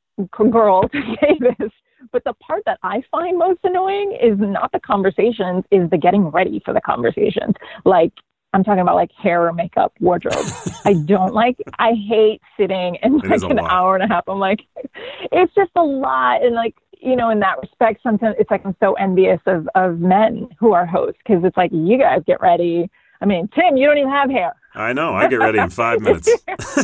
[0.51, 1.71] girl to say this,
[2.11, 6.23] but the part that I find most annoying is not the conversations, is the getting
[6.23, 7.53] ready for the conversations.
[7.85, 8.13] Like,
[8.53, 10.45] I'm talking about like hair or makeup, wardrobe.
[10.85, 13.69] I don't like, I hate sitting in like an lot.
[13.69, 14.23] hour and a half.
[14.27, 14.61] I'm like,
[15.31, 16.43] it's just a lot.
[16.43, 19.99] And like, you know, in that respect, sometimes it's like I'm so envious of of
[19.99, 22.89] men who are hosts because it's like you guys get ready.
[23.21, 24.53] I mean, Tim, you don't even have hair.
[24.75, 25.13] I know.
[25.13, 26.29] I get ready in five minutes.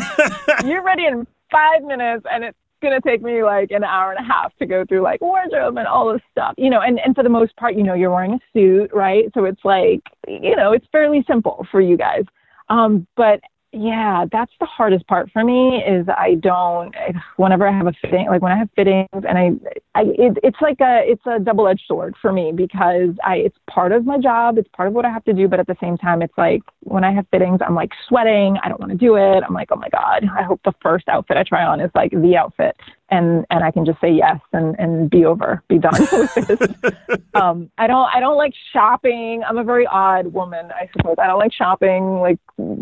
[0.65, 4.27] You're ready in five minutes, and it's gonna take me like an hour and a
[4.27, 6.53] half to go through like wardrobe and all this stuff.
[6.57, 9.25] You know, and and for the most part, you know, you're wearing a suit, right?
[9.33, 12.23] So it's like, you know, it's fairly simple for you guys.
[12.69, 13.41] Um, but
[13.73, 16.93] yeah, that's the hardest part for me is I don't
[17.37, 19.49] whenever I have a fitting like when I have fittings and I
[19.95, 23.91] I it, it's like a it's a double-edged sword for me because I it's part
[23.91, 25.97] of my job, it's part of what I have to do, but at the same
[25.97, 29.15] time it's like when I have fittings, I'm like sweating, I don't want to do
[29.15, 29.43] it.
[29.43, 32.11] I'm like, "Oh my god, I hope the first outfit I try on is like
[32.11, 32.75] the outfit."
[33.13, 36.93] And and I can just say yes and and be over, be done with this.
[37.35, 39.43] um I don't I don't like shopping.
[39.47, 41.15] I'm a very odd woman, I suppose.
[41.21, 42.39] I don't like shopping like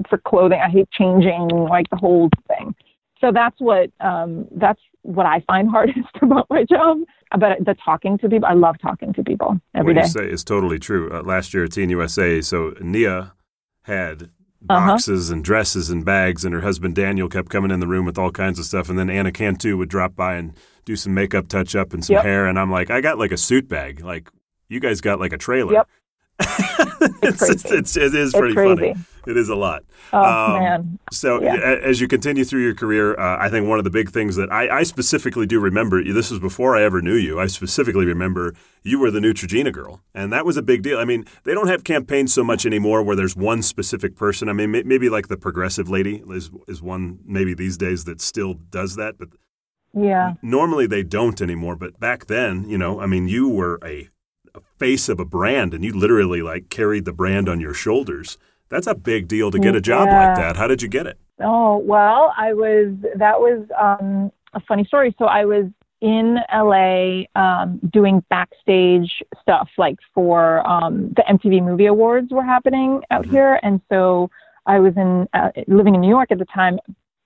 [0.10, 0.60] for clothing.
[0.60, 2.74] I hate changing like the whole thing.
[3.22, 6.98] So that's what um, that's what I find hardest about my job.
[7.32, 10.08] But the talking to people, I love talking to people every what day.
[10.08, 11.10] you say is totally true.
[11.14, 13.34] Uh, last year at Teen USA, so Nia
[13.84, 14.32] had.
[14.62, 15.36] Boxes uh-huh.
[15.36, 18.32] and dresses and bags, and her husband Daniel kept coming in the room with all
[18.32, 18.90] kinds of stuff.
[18.90, 20.54] And then Anna Cantu would drop by and
[20.86, 22.24] do some makeup touch up and some yep.
[22.24, 22.48] hair.
[22.48, 24.04] And I'm like, I got like a suit bag.
[24.04, 24.30] Like
[24.70, 25.74] you guys got like a trailer.
[25.74, 25.90] Yep.
[27.22, 28.96] it's, it's, it's, it is pretty funny.
[29.28, 29.84] It is a lot.
[30.14, 31.00] Oh um, man!
[31.12, 31.56] So yeah.
[31.56, 34.52] as you continue through your career, uh, I think one of the big things that
[34.52, 36.04] I, I, specifically do remember.
[36.04, 37.40] This was before I ever knew you.
[37.40, 40.98] I specifically remember you were the Neutrogena girl, and that was a big deal.
[40.98, 44.50] I mean, they don't have campaigns so much anymore where there's one specific person.
[44.50, 48.56] I mean, maybe like the progressive lady is is one maybe these days that still
[48.56, 49.30] does that, but
[49.94, 51.76] yeah, normally they don't anymore.
[51.76, 54.10] But back then, you know, I mean, you were a a
[54.82, 58.40] face of a brand and you literally like carried the brand on your shoulders.
[58.70, 60.28] That's a big deal to get a job yeah.
[60.28, 60.56] like that.
[60.56, 61.20] How did you get it?
[61.40, 65.14] Oh, well, I was, that was um, a funny story.
[65.20, 65.66] So I was
[66.02, 73.04] in LA um, doing backstage stuff like for um, the MTV Movie Awards were happening
[73.12, 73.32] out mm-hmm.
[73.32, 73.60] here.
[73.62, 74.32] And so
[74.66, 76.80] I was in uh, living in New York at the time.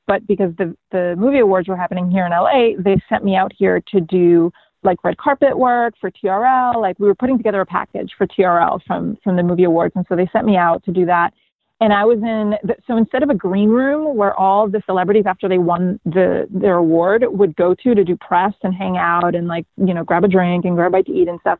[0.07, 3.53] But because the, the movie awards were happening here in LA, they sent me out
[3.57, 4.51] here to do
[4.85, 6.75] like red carpet work for TRL.
[6.79, 10.05] Like we were putting together a package for TRL from from the movie awards, and
[10.07, 11.33] so they sent me out to do that.
[11.81, 15.25] And I was in the, so instead of a green room where all the celebrities
[15.25, 19.35] after they won the their award would go to to do press and hang out
[19.35, 21.59] and like you know grab a drink and grab a bite to eat and stuff.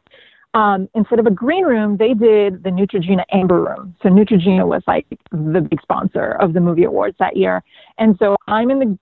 [0.54, 3.94] Um, instead of a green room, they did the Neutrogena Amber Room.
[4.02, 7.62] So Neutrogena was like the big sponsor of the movie awards that year.
[7.98, 8.98] And so I'm in the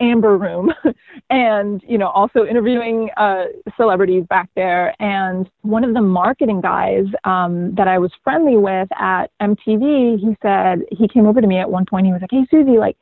[0.00, 0.72] amber room
[1.30, 3.44] and you know also interviewing uh,
[3.76, 4.94] celebrities back there.
[5.00, 10.36] And one of the marketing guys um, that i was friendly with at mtv he
[10.42, 12.96] said he came over to me at one point he was like hey susie like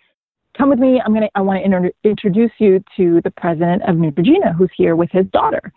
[0.56, 1.00] come with me.
[1.04, 4.96] I'm gonna i want to introduce you to the president of new neutrogena who's here
[4.96, 5.72] with his daughter.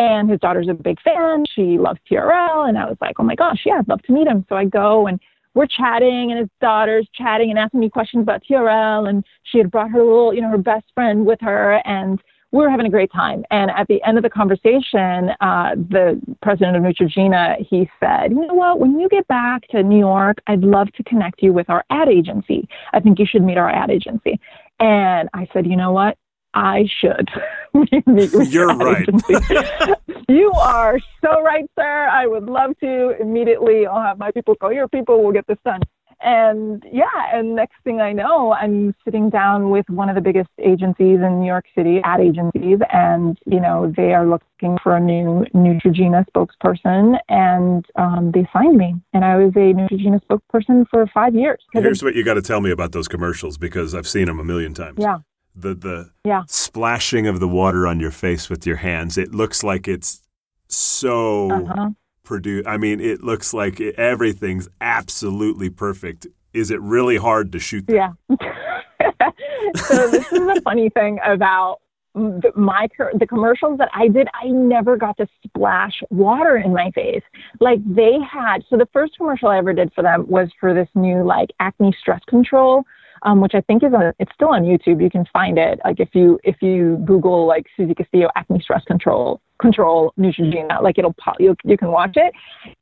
[0.00, 1.44] And his daughter's a big fan.
[1.54, 4.26] She loves trl and i was like oh my gosh yeah i'd love to meet
[4.26, 4.44] him.
[4.48, 5.18] So i go and
[5.58, 9.72] we're chatting and his daughter's chatting and asking me questions about TRL and she had
[9.72, 12.90] brought her little, you know, her best friend with her and we were having a
[12.90, 13.44] great time.
[13.50, 18.46] And at the end of the conversation, uh, the president of Neutrogena, he said, you
[18.46, 21.68] know what, when you get back to New York, I'd love to connect you with
[21.68, 22.68] our ad agency.
[22.92, 24.38] I think you should meet our ad agency.
[24.78, 26.16] And I said, you know what?
[26.54, 27.28] I should
[28.06, 29.08] meet with You're right.
[30.28, 32.08] you are so right, sir.
[32.08, 33.86] I would love to immediately.
[33.86, 35.22] I'll have my people call your people.
[35.22, 35.80] We'll get this done.
[36.20, 40.50] And yeah, and next thing I know, I'm sitting down with one of the biggest
[40.58, 45.00] agencies in New York City, ad agencies, and you know they are looking for a
[45.00, 51.06] new Neutrogena spokesperson, and um, they signed me, and I was a Neutrogena spokesperson for
[51.14, 51.62] five years.
[51.72, 54.44] Here's what you got to tell me about those commercials because I've seen them a
[54.44, 54.98] million times.
[54.98, 55.18] Yeah
[55.60, 56.42] the the yeah.
[56.48, 59.18] splashing of the water on your face with your hands.
[59.18, 60.22] It looks like it's
[60.68, 61.90] so Uh-huh.
[62.24, 62.66] produced.
[62.68, 66.26] I mean, it looks like it, everything's absolutely perfect.
[66.52, 67.86] Is it really hard to shoot?
[67.86, 68.12] That?
[68.30, 68.30] Yeah.
[69.76, 71.78] so this is the funny thing about
[72.14, 74.28] the, my the commercials that I did.
[74.34, 77.22] I never got to splash water in my face.
[77.60, 78.64] Like they had.
[78.68, 81.94] So the first commercial I ever did for them was for this new like acne
[82.00, 82.84] stress control.
[83.22, 85.02] Um, which I think is on, it's still on YouTube.
[85.02, 85.80] You can find it.
[85.84, 90.98] Like if you if you Google like Susie Castillo acne stress control control Neutrogena, like
[90.98, 91.36] it'll pop.
[91.40, 92.32] You you can watch it.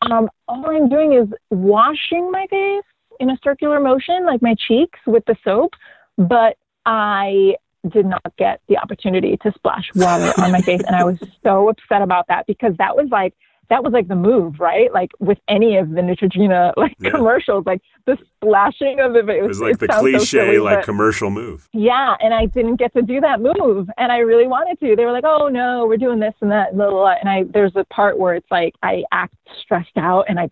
[0.03, 2.85] Um, all I'm doing is washing my face
[3.21, 5.73] in a circular motion, like my cheeks with the soap,
[6.19, 7.55] but I
[7.89, 10.83] did not get the opportunity to splash water on my face.
[10.87, 13.35] And I was so upset about that because that was like,
[13.69, 14.93] that was like the move, right?
[14.93, 17.11] Like with any of the Neutrogena like Yeah.
[17.11, 19.29] commercials, like the splashing of it.
[19.29, 21.69] It was like the sounds so cliche, silly, like but- commercial move.
[21.73, 24.95] yeah, and I didn't get to do that move, and I really wanted to.
[24.97, 27.15] They were like, "Oh no, we're doing this and that," blah, blah, blah.
[27.21, 30.51] and I there's a part where it's like I act stressed out and I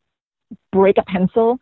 [0.72, 1.58] break a pencil.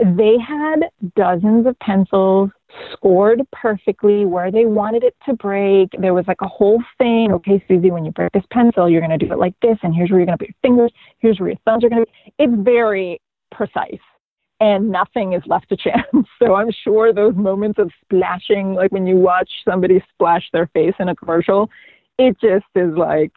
[0.00, 0.80] They had
[1.14, 2.50] dozens of pencils
[2.92, 5.90] scored perfectly where they wanted it to break.
[5.98, 7.32] There was like a whole thing.
[7.32, 9.94] Okay, Susie, when you break this pencil, you're going to do it like this, and
[9.94, 10.92] here's where you're going to put your fingers.
[11.18, 12.32] Here's where your thumbs are going to be.
[12.38, 13.20] It's very
[13.50, 14.00] precise
[14.60, 16.06] and nothing is left to chance.
[16.38, 20.94] So I'm sure those moments of splashing, like when you watch somebody splash their face
[20.98, 21.68] in a commercial,
[22.26, 23.32] it just is like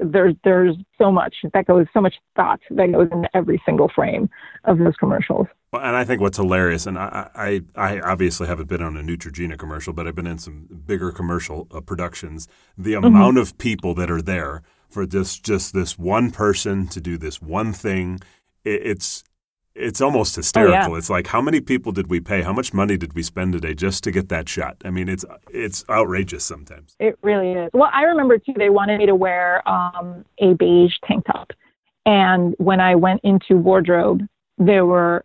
[0.00, 4.28] there's there's so much that goes so much thought that goes into every single frame
[4.64, 5.46] of those commercials.
[5.72, 9.02] Well, and I think what's hilarious, and I, I, I obviously haven't been on a
[9.02, 12.48] Neutrogena commercial, but I've been in some bigger commercial uh, productions.
[12.78, 13.06] The Mm-hmm.
[13.06, 17.42] amount of people that are there for this, just this one person to do this
[17.42, 18.20] one thing,
[18.64, 19.24] it, it's
[19.76, 20.96] it's almost hysterical.
[20.96, 22.42] It's like how many people did we pay?
[22.42, 24.76] How much money did we spend today just to get that shot?
[24.84, 26.96] I mean, it's it's outrageous sometimes.
[26.98, 27.70] It really is.
[27.72, 28.54] Well, I remember too.
[28.56, 31.50] They wanted me to wear um, a beige tank top,
[32.06, 34.22] and when I went into wardrobe,
[34.58, 35.24] there were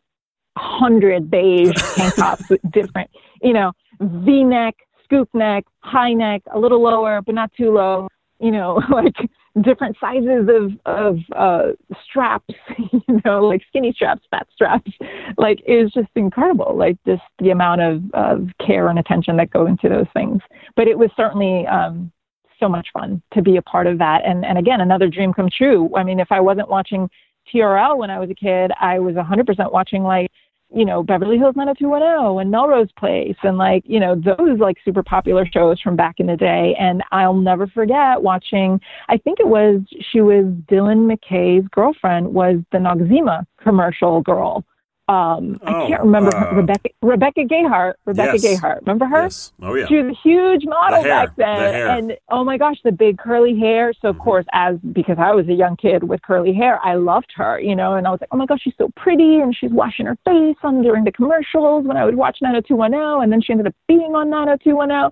[0.58, 3.10] hundred beige tank tops with different,
[3.42, 3.72] you know,
[4.02, 4.76] V-neck,
[5.06, 8.08] scoop neck, high neck, a little lower but not too low.
[8.40, 9.16] You know, like
[9.60, 11.72] different sizes of of uh,
[12.04, 12.54] straps.
[13.08, 14.92] You know, like skinny straps, fat straps.
[15.38, 16.76] Like it was just incredible.
[16.78, 20.42] Like just the amount of of care and attention that go into those things.
[20.76, 22.12] But it was certainly um,
[22.60, 24.22] so much fun to be a part of that.
[24.26, 25.90] And and again, another dream come true.
[25.96, 27.10] I mean, if I wasn't watching
[27.54, 30.32] TRL when I was a kid, I was 100% watching like
[30.74, 35.04] you know, Beverly Hills 90210 and Melrose Place and like, you know, those like super
[35.04, 36.76] popular shows from back in the day.
[36.80, 42.58] And I'll never forget watching, I think it was, she was Dylan McKay's girlfriend was
[42.72, 44.64] the Noxzema commercial girl.
[45.12, 48.44] Um, Oh, I can't remember uh, Rebecca, Rebecca Gayheart, Rebecca Yes.
[48.62, 48.80] Gayheart.
[48.82, 49.24] Remember her?
[49.24, 49.52] Yes.
[49.62, 49.86] Oh yeah.
[49.88, 51.60] She was a huge model The hair, back then.
[51.60, 51.88] the hair.
[51.90, 53.92] And oh my gosh, the big curly hair.
[54.02, 54.24] So of Mhm.
[54.24, 57.76] course, as because I was a young kid with curly hair, I loved her, you
[57.76, 60.18] know, and I was like, Oh my gosh, she's so pretty and she's washing her
[60.24, 63.76] face on during the commercials when I would watch 90210 and then she ended up
[63.88, 65.12] being on 90210.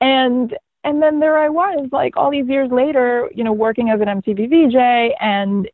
[0.00, 4.00] And and then there I was, like all these years later, you know, working as
[4.00, 5.68] an MTV VJ and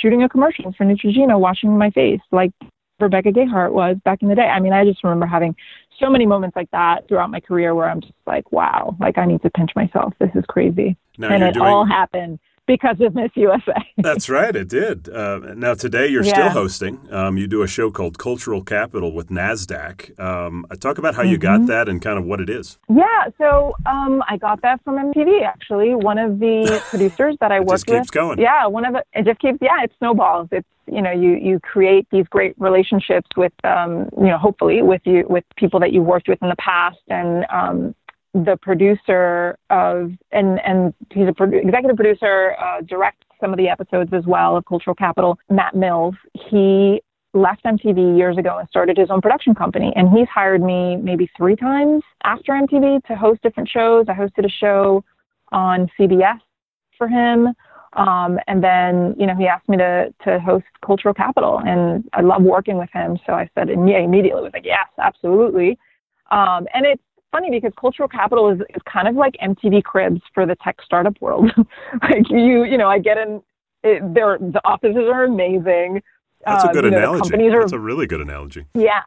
[0.00, 2.52] shooting a commercial for Neutrogena, washing my face like
[2.98, 4.46] Rebecca Gayheart was back in the day.
[4.46, 5.54] I mean, I just remember having
[6.00, 9.26] so many moments like that throughout my career where I'm just like, wow, like I
[9.26, 10.14] need to pinch myself.
[10.18, 10.96] This is crazy.
[11.18, 11.66] Now and it doing.
[11.66, 13.74] all happened because of Miss USA.
[13.96, 15.08] That's right, it did.
[15.08, 16.98] Uh, now today you're still hosting.
[17.12, 20.18] Um, you do a show called Cultural Capital with Nasdaq.
[20.20, 21.42] Um, talk about how you Mm-hmm.
[21.62, 22.78] got that and kind of what it is.
[22.88, 25.94] yeah, so um, I got that from MTV actually.
[25.94, 28.10] One of the producers that I It worked just keeps with.
[28.10, 28.38] going.
[28.38, 30.48] Yeah, one of the it just keeps yeah, it snowballs.
[30.52, 35.02] It's you know, you you create these great relationships with um, you know, hopefully with
[35.04, 37.94] you with people that you've worked with in the past and um
[38.44, 43.68] the producer of and and he's a produ- executive producer, uh, directs some of the
[43.68, 45.38] episodes as well of Cultural Capital.
[45.50, 46.14] Matt Mills,
[46.50, 47.00] he
[47.34, 51.30] left MTV years ago and started his own production company, and he's hired me maybe
[51.36, 54.06] three times after MTV to host different shows.
[54.08, 55.04] I hosted a show
[55.52, 56.40] on CBS
[56.98, 57.54] for him.
[57.92, 62.20] Um, and then, you know, he asked me to, to host Cultural Capital and I
[62.20, 63.18] love working with him.
[63.26, 65.78] So I said, and yeah, immediately was like, yes, absolutely.
[66.30, 67.02] Um, and it's
[67.32, 71.20] funny because Cultural Capital is, is kind of like MTV Cribs for the tech startup
[71.20, 71.50] world.
[72.02, 73.42] like you, you know, I get in,
[73.82, 76.02] it, their, the offices are amazing.
[76.44, 77.20] That's a Uh, good you know, analogy.
[77.30, 78.66] companies are That's a really good analogy.
[78.74, 79.02] yeah.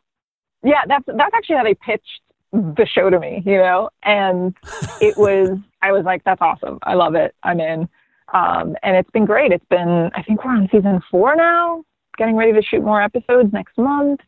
[0.62, 2.20] Yeah, that's that's actually how they pitched
[2.52, 3.90] the show to me, you know.
[4.04, 4.54] And
[5.02, 6.80] it was I was like, That's awesome.
[6.84, 7.34] I love it.
[7.44, 7.88] I'm in.
[8.34, 9.54] Um, and it's been great.
[9.54, 11.86] It's been I think we're on season four now,
[12.18, 14.20] getting ready to shoot more episodes next month.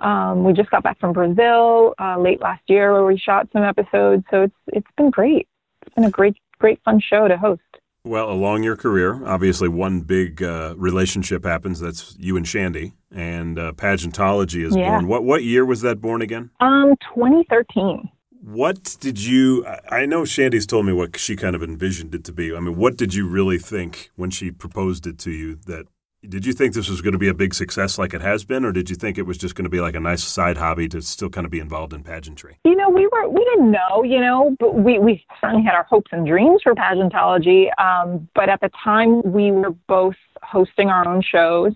[0.00, 3.62] Um, we just got back from Brazil uh, late last year where we shot some
[3.64, 4.24] episodes.
[4.30, 5.48] So it's it's been great.
[5.86, 7.60] It's been a great great fun show to host.
[8.04, 11.80] Well, along your career, obviously one big uh, relationship happens.
[11.80, 14.90] That's you and Shandy, and uh, pageantology is Yeah.
[14.90, 15.08] born.
[15.08, 16.50] What what year was that born again?
[16.60, 18.08] Um, 2013.
[18.40, 19.66] What did you?
[19.66, 22.54] I I know Shandy's told me what she kind of envisioned it to be.
[22.54, 25.56] I mean, what did you really think when she proposed it to you?
[25.66, 25.86] That
[26.26, 28.64] did you think this was going to be a big success like it has been,
[28.64, 30.88] or did you think it was just going to be like a nice side hobby
[30.88, 32.58] to still kind of be involved in pageantry?
[32.64, 35.84] You know, we were we didn't know, you know, but we we certainly had our
[35.84, 37.68] hopes and dreams for pageantology.
[37.78, 41.72] Um, but at the time, we were both hosting our own shows.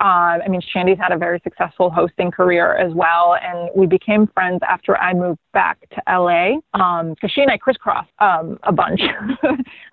[0.00, 4.28] Uh, I mean, Shandy's had a very successful hosting career as well, and we became
[4.28, 9.00] friends after I moved back to LA because she and I crisscrossed um, a bunch,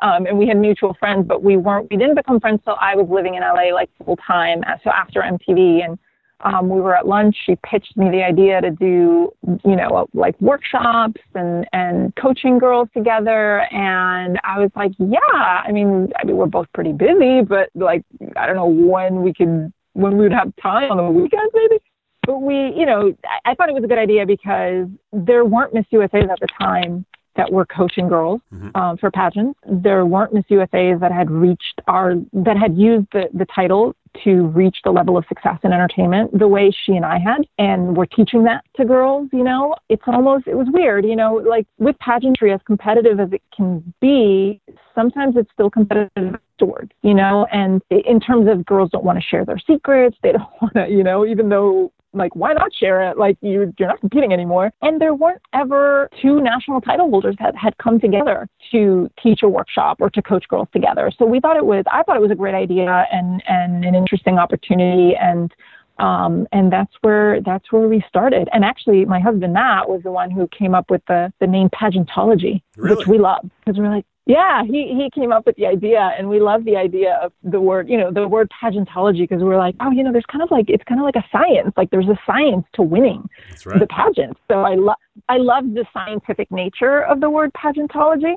[0.01, 1.87] um, and we had mutual friends, but we weren't.
[1.89, 4.63] We didn't become friends till I was living in LA like full time.
[4.83, 5.97] So after MTV, and
[6.41, 7.35] um, we were at lunch.
[7.45, 9.31] She pitched me the idea to do,
[9.63, 15.63] you know, like workshops and and coaching girls together, and I was like, yeah.
[15.65, 18.03] I mean, I mean, we're both pretty busy, but like,
[18.35, 21.81] I don't know when we could when we would have time on the weekends, maybe.
[22.25, 25.73] But we, you know, I, I thought it was a good idea because there weren't
[25.73, 28.41] Miss USA's at the time that were coaching girls
[28.75, 29.59] um, for pageants.
[29.67, 34.47] There weren't Miss USA's that had reached our that had used the the title to
[34.47, 38.05] reach the level of success in entertainment the way she and I had, and we're
[38.05, 39.29] teaching that to girls.
[39.31, 41.05] You know, it's almost it was weird.
[41.05, 44.61] You know, like with pageantry, as competitive as it can be,
[44.93, 46.91] sometimes it's still competitive afterwards.
[47.01, 50.49] You know, and in terms of girls don't want to share their secrets, they don't
[50.61, 50.87] want to.
[50.89, 53.17] You know, even though like why not share it?
[53.17, 54.71] Like you you're not competing anymore.
[54.81, 59.49] And there weren't ever two national title holders that had come together to teach a
[59.49, 61.11] workshop or to coach girls together.
[61.17, 63.95] So we thought it was i thought it was a great idea and and an
[63.95, 65.15] interesting opportunity.
[65.15, 65.53] And
[65.97, 68.49] um, and that's where that's where we started.
[68.51, 71.69] And actually, my husband Matt was the one who came up with the the name
[71.69, 72.95] pageantology, Really?
[72.97, 73.49] which we love.
[73.59, 76.75] Because we're like, yeah, he he came up with the idea, and we love the
[76.75, 80.11] idea of the word, you know, the word pageantology because we're like, oh, you know,
[80.11, 82.81] there's kind of like it's kind of like a science, like there's a science to
[82.81, 83.29] winning
[83.65, 83.79] right.
[83.79, 84.35] the pageant.
[84.49, 84.97] So I love
[85.29, 88.35] I love the scientific nature of the word pageantology.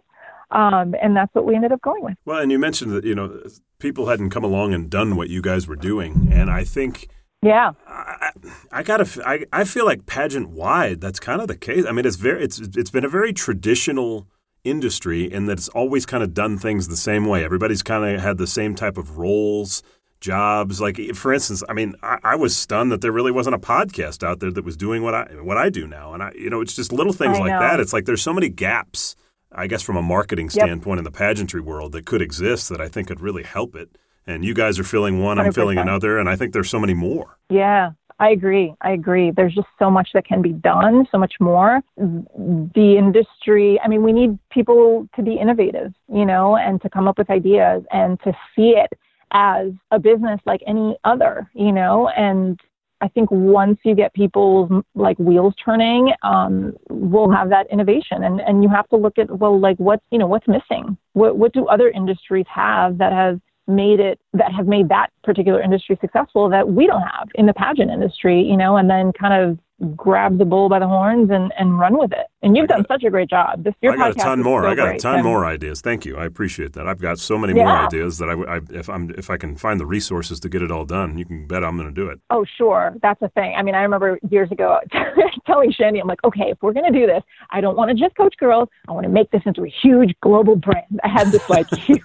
[0.50, 2.14] Um, and that's what we ended up going with.
[2.24, 3.42] Well, and you mentioned that you know
[3.78, 7.08] people hadn't come along and done what you guys were doing, and I think
[7.42, 7.72] Yeah.
[7.86, 8.30] I,
[8.72, 9.06] I gotta.
[9.26, 11.00] I, I feel like pageant wide.
[11.00, 11.84] That's kind of the case.
[11.86, 12.42] I mean, it's very.
[12.42, 14.26] It's it's been a very traditional
[14.64, 17.44] industry in that it's always kind of done things the same way.
[17.44, 19.82] Everybody's kind of had the same type of roles,
[20.20, 20.80] jobs.
[20.80, 23.58] Like eh, for instance, I mean, I, I was stunned that there really wasn't a
[23.58, 26.14] podcast out there that was doing what I what I do now.
[26.14, 27.60] And I, you know, it's just little things I like know.
[27.60, 27.80] that.
[27.80, 29.16] It's like there's so many gaps.
[29.50, 32.88] I guess from a marketing standpoint in the pageantry world that could exist that I
[32.88, 33.96] think could really help it.
[34.26, 35.82] And you guys are filling one, I'm filling 100%.
[35.82, 37.38] another, and I think there's so many more.
[37.48, 38.74] Yeah, I agree.
[38.80, 39.30] I agree.
[39.30, 41.80] There's just so much that can be done, so much more.
[41.96, 47.06] The industry, I mean, we need people to be innovative, you know, and to come
[47.06, 48.92] up with ideas and to see it
[49.30, 52.58] as a business like any other, you know, and
[53.00, 58.24] I think once you get people's like wheels turning, um, we'll have that innovation.
[58.24, 60.96] And and you have to look at well, like what's you know what's missing.
[61.12, 65.60] What what do other industries have that have made it that have made that particular
[65.62, 69.34] industry successful that we don't have in the pageant industry, you know, and then kind
[69.34, 69.58] of
[69.94, 72.26] grab the bull by the horns and, and run with it.
[72.42, 73.62] And you've I done got- such a great job.
[73.64, 74.62] This your I got a ton more.
[74.62, 75.80] so I got a ton more ideas.
[75.80, 76.16] Thank you.
[76.16, 76.88] I appreciate that.
[76.88, 79.78] I've got so many more ideas that I, I- if I'm if I can find
[79.78, 82.20] the resources to get it all done, you can bet I'm going to do it.
[82.30, 82.94] Oh, sure.
[83.02, 83.54] That's a thing.
[83.56, 84.78] I mean, I remember years ago
[85.46, 87.94] telling Shandy, I'm like, okay, if we're going to do this, I don't want to
[87.94, 88.68] just coach girls.
[88.88, 91.00] I want to make this into a huge global brand.
[91.04, 92.00] I had this like huge,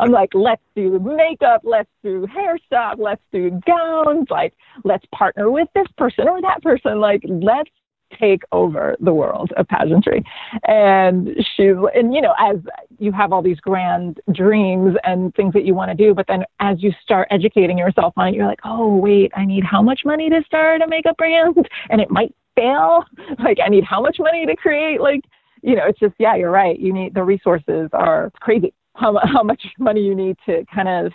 [0.00, 5.50] I'm like, let's do makeup, let's do hair stuff, let's do gowns, like, let's partner
[5.50, 6.79] with this person or that person.
[6.84, 7.70] And like, let's
[8.18, 10.24] take over the world of pageantry.
[10.64, 12.56] And she's, and you know, as
[12.98, 16.44] you have all these grand dreams and things that you want to do, but then
[16.58, 20.00] as you start educating yourself on it, you're like, oh, wait, I need how much
[20.04, 21.56] money to start a makeup brand?
[21.90, 23.04] And it might fail.
[23.38, 25.00] Like, I need how much money to create?
[25.00, 25.22] Like,
[25.62, 26.78] you know, it's just, yeah, you're right.
[26.78, 28.74] You need the resources are crazy.
[29.00, 31.12] How, how much money you need to kind of,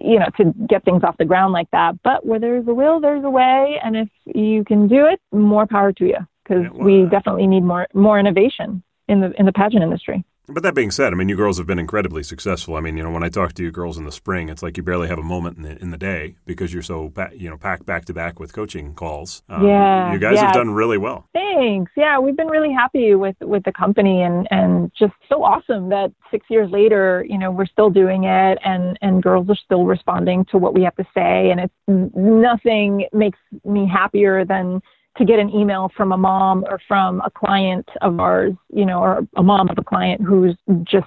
[0.00, 2.02] you know, to get things off the ground like that.
[2.02, 3.78] But where there's a will, there's a way.
[3.84, 7.62] And if you can do it, more power to you because we uh, definitely need
[7.62, 10.24] more more innovation in the in the pageant industry.
[10.50, 12.76] But that being said, I mean, you girls have been incredibly successful.
[12.76, 14.78] I mean, you know, when I talk to you girls in the spring, it's like
[14.78, 17.58] you barely have a moment in the, in the day because you're so, you know,
[17.58, 19.42] packed back to back with coaching calls.
[19.50, 20.46] Um, Yeah, You guys yeah.
[20.46, 21.26] have done really well.
[21.34, 21.92] Thanks.
[21.98, 26.12] Yeah, we've been really happy with with the company and and just so awesome that
[26.30, 30.46] 6 years later, you know, we're still doing it and and girls are still responding
[30.46, 31.74] to what we have to say and it's
[32.14, 34.80] nothing makes me happier than
[35.18, 39.00] to get an email from a mom or from a client of ours, you know,
[39.00, 41.06] or a mom of a client who's just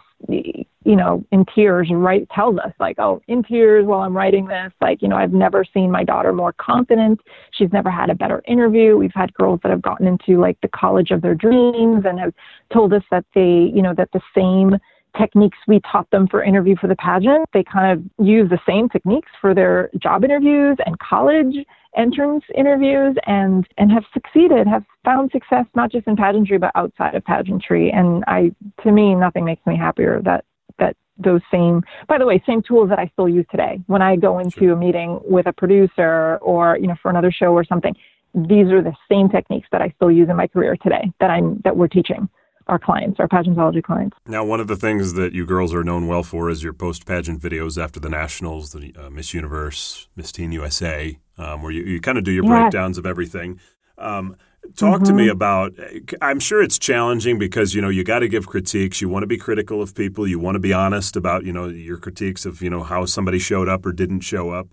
[0.84, 4.72] you know, in tears, right, tells us like, oh, in tears while I'm writing this,
[4.82, 7.20] like, you know, I've never seen my daughter more confident.
[7.52, 8.98] She's never had a better interview.
[8.98, 12.34] We've had girls that have gotten into like the college of their dreams and have
[12.74, 14.76] told us that they, you know, that the same
[15.18, 18.90] techniques we taught them for interview for the pageant, they kind of use the same
[18.90, 21.56] techniques for their job interviews and college
[21.98, 27.16] entrance interviews and and have succeeded, have found success not just in pageantry but outside
[27.16, 27.92] of pageantry.
[27.92, 28.52] And I
[28.84, 30.46] to me nothing makes me happier that
[30.80, 34.16] that those same by the way same tools that i still use today when i
[34.16, 34.74] go into sure.
[34.74, 37.94] a meeting with a producer or you know for another show or something
[38.34, 41.60] these are the same techniques that i still use in my career today that i'm
[41.64, 42.28] that we're teaching
[42.72, 44.18] our clients, our pageantology clients.
[44.26, 47.06] Now, one of the things that you girls are known well for is your post
[47.06, 51.84] pageant videos after the nationals, the uh, Miss Universe, Miss Teen USA, um, where you,
[51.84, 52.52] you kind of do your yes.
[52.52, 53.60] breakdowns of everything.
[53.98, 54.38] Um,
[54.76, 55.04] Talk mm-hmm.
[55.06, 55.32] to me mm-hmm.
[55.32, 55.74] about.
[56.22, 59.02] I'm sure it's challenging because you know you got to give critiques.
[59.02, 60.28] You want to be critical of people.
[60.28, 63.40] You want to be honest about you know your critiques of you know how somebody
[63.40, 64.68] showed up or didn't show up.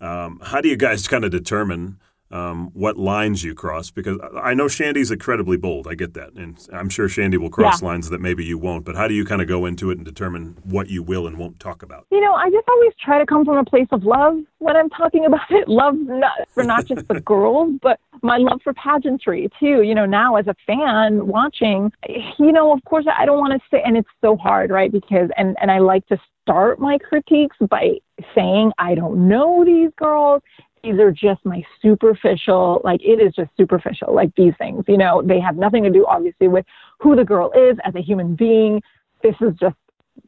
[0.00, 1.98] Um, how do you guys kind of determine
[2.34, 5.86] um, what lines you cross because I know Shandy's incredibly bold.
[5.86, 7.88] I get that, and I'm sure Shandy will cross yeah.
[7.88, 8.84] lines that maybe you won't.
[8.84, 11.38] But how do you kind of go into it and determine what you will and
[11.38, 12.06] won't talk about?
[12.10, 14.90] You know, I just always try to come from a place of love when I'm
[14.90, 15.68] talking about it.
[15.68, 19.82] Love not, for not just the girls, but my love for pageantry too.
[19.82, 23.60] You know, now as a fan watching, you know, of course I don't want to
[23.70, 24.90] say, and it's so hard, right?
[24.90, 27.92] Because and and I like to start my critiques by
[28.34, 30.42] saying I don't know these girls
[30.84, 35.22] these are just my superficial, like it is just superficial, like these things, you know,
[35.22, 36.64] they have nothing to do obviously with
[37.00, 38.82] who the girl is as a human being.
[39.22, 39.76] This is just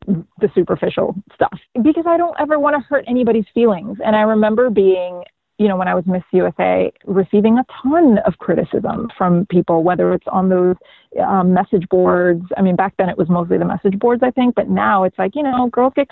[0.07, 3.99] the superficial stuff because I don't ever want to hurt anybody's feelings.
[4.05, 5.23] And I remember being,
[5.59, 10.13] you know, when I was Miss USA, receiving a ton of criticism from people, whether
[10.13, 10.77] it's on those
[11.25, 12.45] um, message boards.
[12.57, 15.19] I mean, back then it was mostly the message boards, I think, but now it's
[15.19, 16.09] like, you know, girls get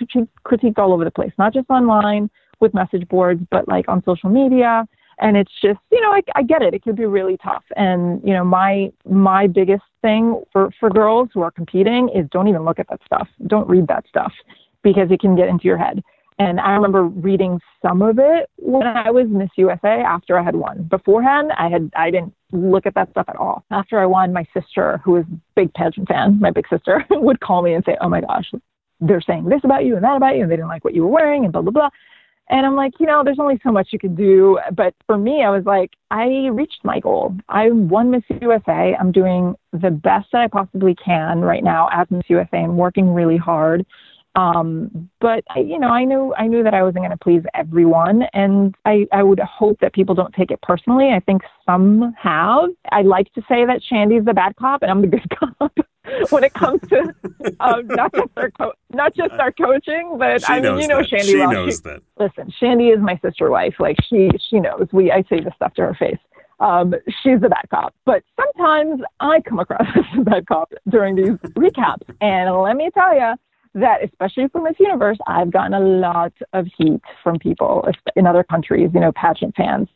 [0.47, 2.31] critiqued all over the place, not just online,
[2.61, 4.87] with message boards, but like on social media.
[5.21, 6.75] And it's just, you know, I, I get it.
[6.75, 7.63] It can be really tough.
[7.77, 12.49] And, you know, my, my biggest thing for, for girls who are competing is don't
[12.49, 13.29] even look at that stuff.
[13.47, 14.33] Don't read that stuff
[14.83, 16.03] because it can get into your head.
[16.39, 20.57] And I remember reading some of it when I was Miss USA after I had
[20.57, 20.83] won.
[20.91, 23.65] Beforehand, I had I didn't look at that stuff at all.
[23.71, 27.39] After I won, my sister, who is a big pageant fan, my big sister, would
[27.39, 28.51] call me and say, "Oh my gosh,
[29.01, 31.03] they're saying this about you and that about you, and they didn't like what you
[31.03, 31.91] were wearing, and blah blah blah."
[32.51, 34.59] And I'm like, you know, there's only so much you can do.
[34.73, 37.35] But for me, I was like, I reached my goal.
[37.49, 38.95] I won Miss USA.
[38.99, 42.59] I'm doing the best that I possibly can right now as Miss USA.
[42.59, 43.87] I'm working really hard.
[44.37, 47.43] Um, but I, you know, I knew I knew that I wasn't going to please
[47.55, 51.11] everyone, and I, I would hope that people don't take it personally.
[51.11, 52.71] I think some have.
[52.91, 55.73] I like to say that Shandy's the bad cop and I'm the good cop
[56.31, 57.15] when it comes to
[57.61, 60.99] um, not just our co- not just our coaching, but she I mean, you know,
[60.99, 61.09] that.
[61.09, 61.27] Shandy.
[61.27, 61.53] She well.
[61.53, 62.03] knows she, that.
[62.19, 63.75] Listen, Shandy is my sister wife.
[63.79, 64.89] Like she she knows.
[64.93, 66.19] We I say this stuff to her face.
[66.61, 67.95] Um, she's the bad cop.
[68.05, 72.09] But sometimes I come across as the bad cop during these recaps.
[72.21, 73.35] And let me tell you,
[73.75, 78.45] that, especially for Miss Universe, I've gotten a lot of heat from people in other
[78.45, 79.89] countries, you know, pageant fans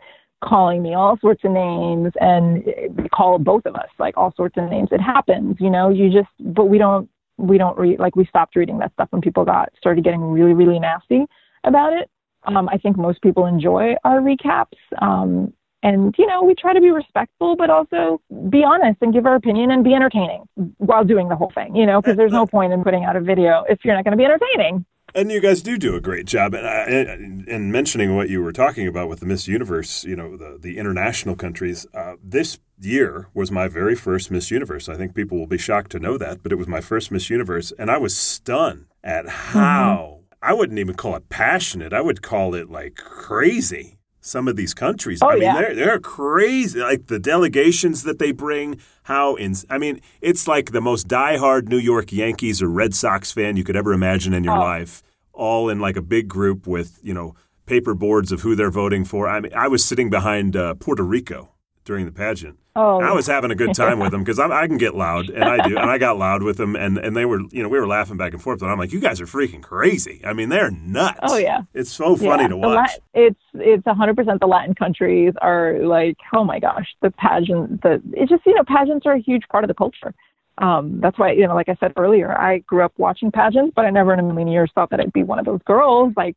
[0.44, 2.64] calling me all sorts of names and
[3.12, 4.88] call both of us like all sorts of names.
[4.92, 8.56] It happens, you know, you just, but we don't, we don't read, like we stopped
[8.56, 11.26] reading that stuff when people got, started getting really, really nasty
[11.64, 12.08] about it.
[12.44, 14.78] Um, I think most people enjoy our recaps.
[15.00, 19.26] Um, and, you know, we try to be respectful, but also be honest and give
[19.26, 22.46] our opinion and be entertaining while doing the whole thing, you know, because there's no
[22.46, 24.84] point in putting out a video if you're not going to be entertaining.
[25.14, 26.54] And you guys do do a great job.
[26.54, 30.58] And, and mentioning what you were talking about with the Miss Universe, you know, the,
[30.60, 34.88] the international countries, uh, this year was my very first Miss Universe.
[34.88, 37.30] I think people will be shocked to know that, but it was my first Miss
[37.30, 37.72] Universe.
[37.78, 40.34] And I was stunned at how, mm-hmm.
[40.42, 43.97] I wouldn't even call it passionate, I would call it like crazy
[44.28, 45.20] some of these countries.
[45.22, 45.54] Oh, I mean, yeah.
[45.54, 46.80] they're they're crazy.
[46.80, 51.68] Like the delegations that they bring, how in I mean, it's like the most diehard
[51.68, 54.60] New York Yankees or Red Sox fan you could ever imagine in your oh.
[54.60, 55.02] life,
[55.32, 57.34] all in like a big group with you know
[57.66, 59.28] paper boards of who they're voting for.
[59.28, 61.50] I mean, I was sitting behind uh, Puerto Rico
[61.84, 62.58] during the pageant.
[62.80, 63.00] Oh.
[63.00, 65.66] I was having a good time with them because I can get loud, and I
[65.66, 67.88] do, and I got loud with them, and, and they were, you know, we were
[67.88, 70.20] laughing back and forth, and I'm like, you guys are freaking crazy.
[70.24, 71.18] I mean, they're nuts.
[71.24, 72.48] Oh yeah, it's so funny yeah.
[72.50, 72.90] to watch.
[73.14, 78.00] it's it's 100 percent the Latin countries are like, oh my gosh, the pageant, the
[78.12, 80.14] it's just you know, pageants are a huge part of the culture.
[80.58, 83.86] Um, that's why, you know, like I said earlier, I grew up watching pageants, but
[83.86, 86.36] I never in a million years thought that I'd be one of those girls like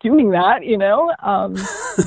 [0.00, 1.12] doing that, you know.
[1.22, 1.54] Um,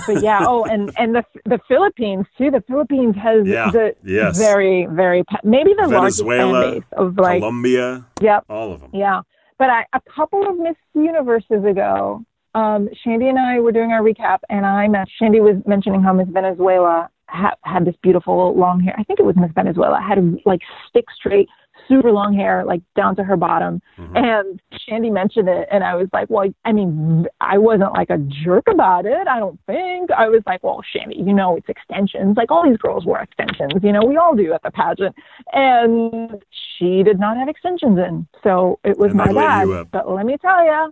[0.07, 2.51] but yeah, oh, and and the the Philippines too.
[2.51, 4.37] The Philippines has yeah, the yes.
[4.37, 8.05] very very maybe the Venezuela, largest fan base of like Colombia.
[8.21, 8.91] Yep, all of them.
[8.93, 9.21] Yeah,
[9.57, 12.23] But I, a couple of Miss Universes ago,
[12.53, 16.13] um, Shandy and I were doing our recap, and I met Shandy was mentioning how
[16.13, 18.95] Miss Venezuela ha- had this beautiful long hair.
[18.97, 21.49] I think it was Miss Venezuela had like stick straight
[21.87, 23.81] super long hair, like down to her bottom.
[23.97, 24.17] Mm-hmm.
[24.17, 28.17] And Shandy mentioned it, and I was like, well, I mean, I wasn't like a
[28.17, 29.27] jerk about it.
[29.27, 30.11] I don't think.
[30.11, 32.37] I was like, well, Shandy, you know, it's extensions.
[32.37, 33.83] Like all these girls wear extensions.
[33.83, 35.15] You know, we all do at the pageant.
[35.53, 36.43] And
[36.77, 39.91] she did not have extensions in, so it was and my bad.
[39.91, 40.91] But let me tell you,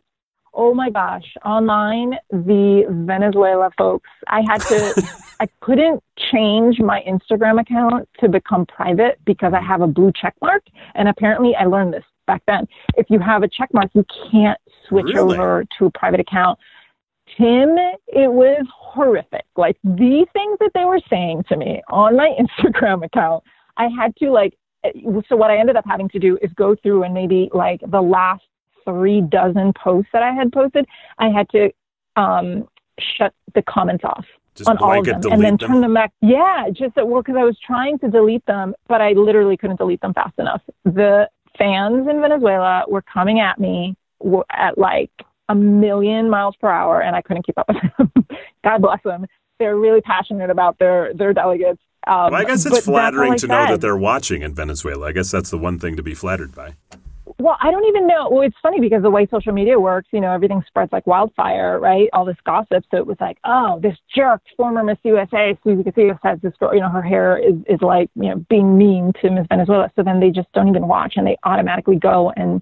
[0.54, 7.60] oh my gosh, online, the Venezuela folks, I had to, I couldn't change my Instagram
[7.60, 10.64] account to become private because I have a blue check mark.
[10.95, 12.68] And apparently I learned this back then.
[12.95, 15.38] If you have a check mark, you can't switch really?
[15.38, 16.60] over to a private account.
[17.38, 17.76] Tim,
[18.08, 19.45] it was horrific.
[19.56, 23.43] Like the things that they were saying to me on my Instagram account,
[23.78, 24.91] I had to like, eh,
[25.28, 28.01] so what I ended up having to do is go through and maybe like the
[28.01, 28.43] last
[28.86, 30.86] three dozen posts that I had posted,
[31.17, 31.71] I had to
[32.15, 32.67] um,
[32.99, 34.25] shut the comments off.
[34.55, 35.57] Just on all of them and then them.
[35.57, 36.11] turn them back.
[36.21, 40.01] Yeah, just work because I was trying to delete them, but I literally couldn't delete
[40.01, 40.61] them fast enough.
[40.86, 41.27] The
[41.57, 43.95] fans in Venezuela were coming at me
[44.51, 45.09] at like
[45.49, 48.11] a million miles per hour, and I couldn't keep up with them.
[48.63, 49.25] God bless them.
[49.59, 51.81] They're really passionate about their their delegates.
[52.05, 55.07] Um, well, I guess it's flattering to know that they're watching in Venezuela.
[55.07, 56.75] I guess that's the one thing to be flattered by.
[57.39, 58.29] Well, I don't even know.
[58.29, 61.79] Well, it's funny because the way social media works, you know, everything spreads like wildfire,
[61.79, 62.07] right?
[62.13, 62.84] All this gossip.
[62.91, 66.73] So it was like, oh, this jerk, former Miss USA, Susie Castillo says this girl,
[66.73, 69.91] you know, her hair is, is like, you know, being mean to Miss Venezuela.
[69.95, 72.61] So then they just don't even watch and they automatically go and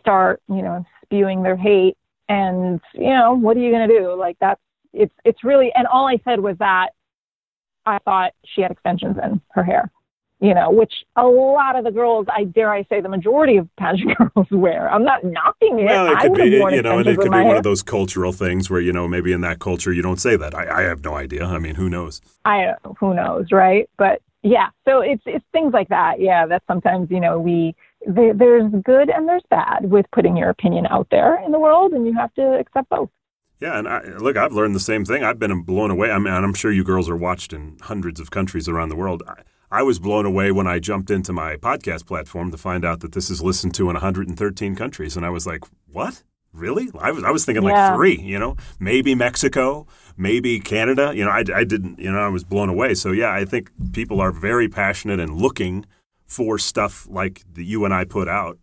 [0.00, 1.96] start, you know, spewing their hate.
[2.28, 4.14] And, you know, what are you going to do?
[4.14, 4.60] Like that's,
[4.92, 6.90] it's, it's really, and all I said was that
[7.86, 9.90] I thought she had extensions in her hair
[10.40, 13.68] you know, which a lot of the girls, I dare I say, the majority of
[13.76, 14.90] pageant girls wear.
[14.90, 15.84] I'm not knocking it.
[15.84, 18.68] Well, it could be, you know, and it could be one of those cultural things
[18.68, 20.54] where you know maybe in that culture you don't say that.
[20.54, 21.44] I, I have no idea.
[21.44, 22.20] I mean, who knows?
[22.44, 23.88] I who knows, right?
[23.96, 26.20] But yeah, so it's it's things like that.
[26.20, 27.74] Yeah, that sometimes you know we
[28.06, 32.06] there's good and there's bad with putting your opinion out there in the world, and
[32.06, 33.08] you have to accept both.
[33.60, 35.24] Yeah, and I, look, I've learned the same thing.
[35.24, 36.10] I've been blown away.
[36.10, 39.22] I mean, I'm sure you girls are watched in hundreds of countries around the world.
[39.26, 39.42] I,
[39.74, 43.10] I was blown away when I jumped into my podcast platform to find out that
[43.10, 45.16] this is listened to in 113 countries.
[45.16, 46.22] And I was like, what?
[46.52, 46.90] Really?
[46.96, 47.88] I was, I was thinking yeah.
[47.88, 51.10] like three, you know, maybe Mexico, maybe Canada.
[51.12, 52.94] You know, I, I didn't, you know, I was blown away.
[52.94, 55.86] So, yeah, I think people are very passionate and looking
[56.24, 58.60] for stuff like that you and I put out,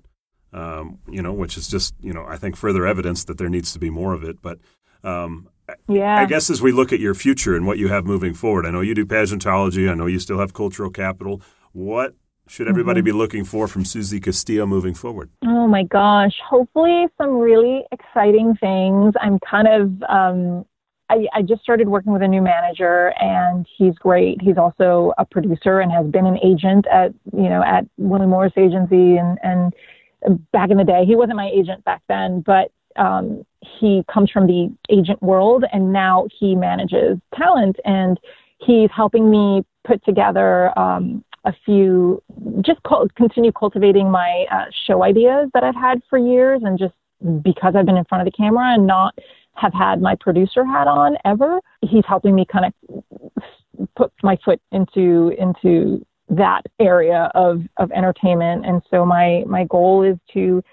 [0.54, 3.74] um, you know, which is just, you know, I think further evidence that there needs
[3.74, 4.42] to be more of it.
[4.42, 4.60] But
[5.04, 5.50] um,
[5.88, 6.18] yeah.
[6.18, 8.72] I guess as we look at your future and what you have moving forward, I
[8.72, 9.90] know you do pageantology.
[9.90, 11.42] I know you still have cultural capital.
[11.74, 12.16] What
[12.48, 13.06] should everybody mm-hmm.
[13.06, 15.30] be looking for from Susie Castillo moving forward?
[15.46, 16.34] Oh my gosh.
[16.50, 19.14] Hopefully, some really exciting things.
[19.22, 20.66] I'm kind of, um,
[21.10, 24.42] I, I just started working with a new manager and he's great.
[24.42, 28.54] He's also a producer and has been an agent at, you know, at William Morris
[28.58, 29.74] Agency and, and
[30.52, 31.06] back in the day.
[31.06, 33.46] He wasn't my agent back then, but um,
[33.80, 38.20] he comes from the agent world and now he manages talent and
[38.60, 42.22] he's helping me put together um, a few
[42.62, 42.80] just
[43.16, 46.94] continue cultivating my uh, show ideas that I've had for years and just
[47.44, 49.18] because I've been in front of the camera and not
[49.54, 53.04] have had my producer hat on ever he's helping me kind of
[53.96, 58.66] put my foot into into that area of of entertainment.
[58.66, 60.64] And so my my goal is to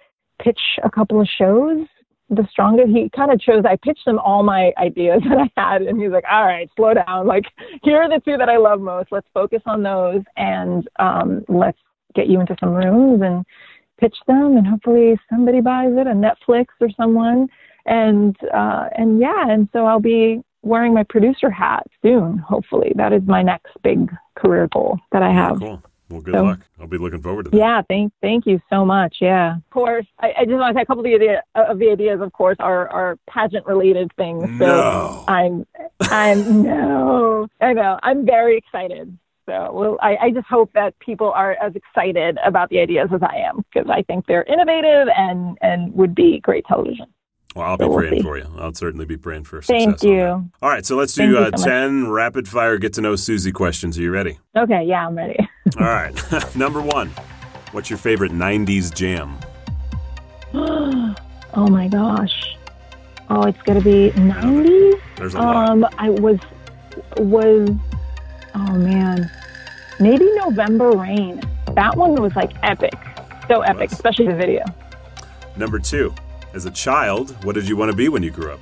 [0.43, 1.87] pitch a couple of shows
[2.31, 5.83] the strongest he kind of chose i pitched him all my ideas that i had
[5.83, 7.27] and he's like all right slow down.
[7.27, 7.45] Like
[7.83, 9.09] here are the two that i love most.
[9.11, 11.79] Let's focus on those and um, let's
[12.15, 13.45] get you into some rooms and
[13.99, 17.49] pitch them and hopefully somebody buys it a netflix or someone.
[17.87, 22.93] And uh, and yeah and so i'll be wearing my producer hat soon hopefully.
[22.97, 25.61] That is my next big career goal that i have.
[25.61, 25.83] cool.
[26.09, 26.61] Well, good so, luck.
[26.81, 27.57] I'll be looking forward to that.
[27.57, 29.19] Yeah, thank thank you so much.
[29.21, 30.07] Yeah, of course.
[30.19, 32.21] I, I just want to say a couple of the idea, uh, of the ideas,
[32.21, 34.45] of course, are are pageant related things.
[34.59, 35.25] So no.
[35.29, 35.67] I'm
[36.01, 37.99] I'm no, I know.
[38.03, 39.17] I'm very excited.
[39.45, 43.23] So well, I, I just hope that people are as excited about the ideas as
[43.23, 47.07] I am because I think they're innovative and and would be great television.
[47.59, 48.47] Well, I'll be so praying we'll for you.
[48.57, 49.85] I'll certainly be praying for success.
[49.85, 50.49] Thank you.
[50.63, 53.99] All right, so let's do uh, so 10 rapid fire get to know Susie questions.
[53.99, 54.39] Are you ready?
[54.57, 55.37] Okay, yeah, I'm ready.
[55.77, 56.15] All right.
[56.57, 57.09] Number one
[57.73, 59.37] What's your favorite 90s jam?
[60.55, 62.57] oh my gosh.
[63.29, 65.01] Oh, it's going to be 90s?
[65.17, 65.69] There's a lot.
[65.69, 66.39] Um, I was,
[67.17, 67.69] was,
[68.55, 69.29] oh man,
[69.99, 71.41] maybe November Rain.
[71.75, 72.95] That one was like epic.
[73.49, 74.65] So epic, especially the video.
[75.57, 76.15] Number two,
[76.55, 78.61] as a child, what did you want to be when you grew up?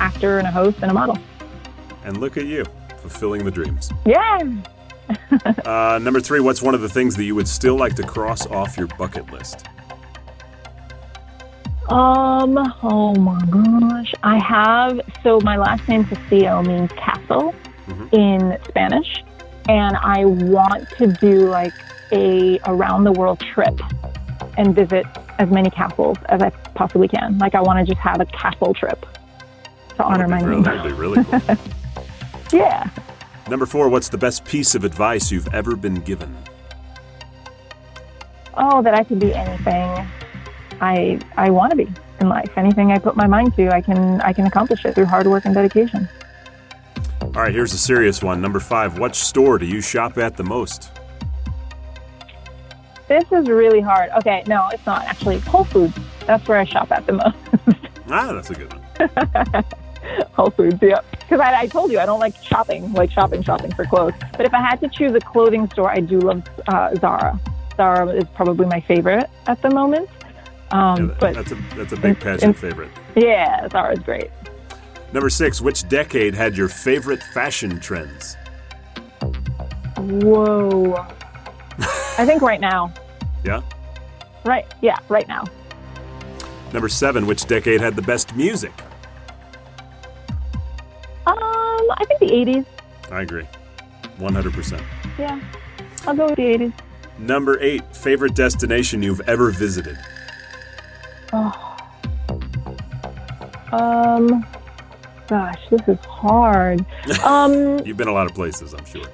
[0.00, 1.18] Actor and a host and a model.
[2.04, 2.64] And look at you,
[2.98, 3.90] fulfilling the dreams.
[4.04, 4.38] Yeah.
[5.64, 8.44] Uh, number three, what's one of the things that you would still like to cross
[8.48, 9.66] off your bucket list?
[11.88, 14.12] Um, oh my gosh.
[14.24, 17.54] I have, so my last name Castillo means castle
[17.88, 18.12] Mhm.
[18.12, 19.22] in Spanish.
[19.68, 21.72] And I want to do like
[22.10, 23.78] a around the world trip
[24.56, 25.06] and visit
[25.38, 27.38] as many castles as I possibly can.
[27.38, 29.04] Like I want to just have a castle trip
[29.96, 30.96] to honor my that would be, name.
[30.98, 32.52] really, that would be really cool.
[32.52, 32.88] Yeah.
[33.48, 36.36] Number four, what's the best piece of advice you've ever been given?
[38.54, 40.06] Oh, that I could be anything
[40.80, 41.88] I I want to be
[42.20, 42.50] in life.
[42.56, 45.44] Anything I put my mind to, I can I can accomplish it through hard work
[45.44, 46.08] and dedication.
[47.20, 48.40] All right, here's a serious one.
[48.40, 50.90] Number five, what store do you shop at the most?
[53.08, 54.10] This is really hard.
[54.18, 55.96] Okay, no, it's not actually Whole Foods.
[56.26, 57.36] That's where I shop at the most.
[58.08, 59.64] Ah, that's a good one.
[60.34, 61.00] Whole Foods, yeah.
[61.10, 64.14] Because I, I told you I don't like shopping, like shopping, shopping for clothes.
[64.36, 67.40] But if I had to choose a clothing store, I do love uh, Zara.
[67.76, 70.08] Zara is probably my favorite at the moment.
[70.70, 72.90] Yeah, Um, that- but that's a that's a big passion favorite.
[73.16, 74.30] yeah, Zara Zara's great.
[75.12, 78.36] Number six, which decade had your favorite fashion trends?
[79.98, 81.06] Whoa.
[81.78, 82.92] I think right now.
[83.44, 83.62] Yeah.
[84.44, 84.66] Right.
[84.80, 85.44] Yeah, right now.
[86.72, 88.72] Number seven, which decade had the best music?
[91.26, 92.66] Um, I think the 80s.
[93.10, 93.46] I agree,
[94.18, 94.82] 100%.
[95.18, 95.40] Yeah.
[96.06, 96.72] I'll go with the 80s.
[97.18, 99.98] Number eight, favorite destination you've ever visited?
[101.32, 101.76] Oh.
[103.72, 104.46] Um,
[105.28, 106.84] gosh, this is hard.
[107.24, 109.06] Um, You've been a lot of places, I'm sure.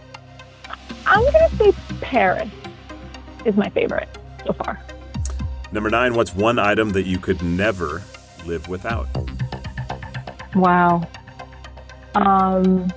[1.06, 2.48] I'm going to say Paris
[3.44, 4.08] is my favorite
[4.46, 4.80] so far.
[5.72, 8.02] Number nine, what's one item that you could never
[8.44, 9.08] live without?
[10.54, 11.06] Wow.
[12.14, 12.92] Um,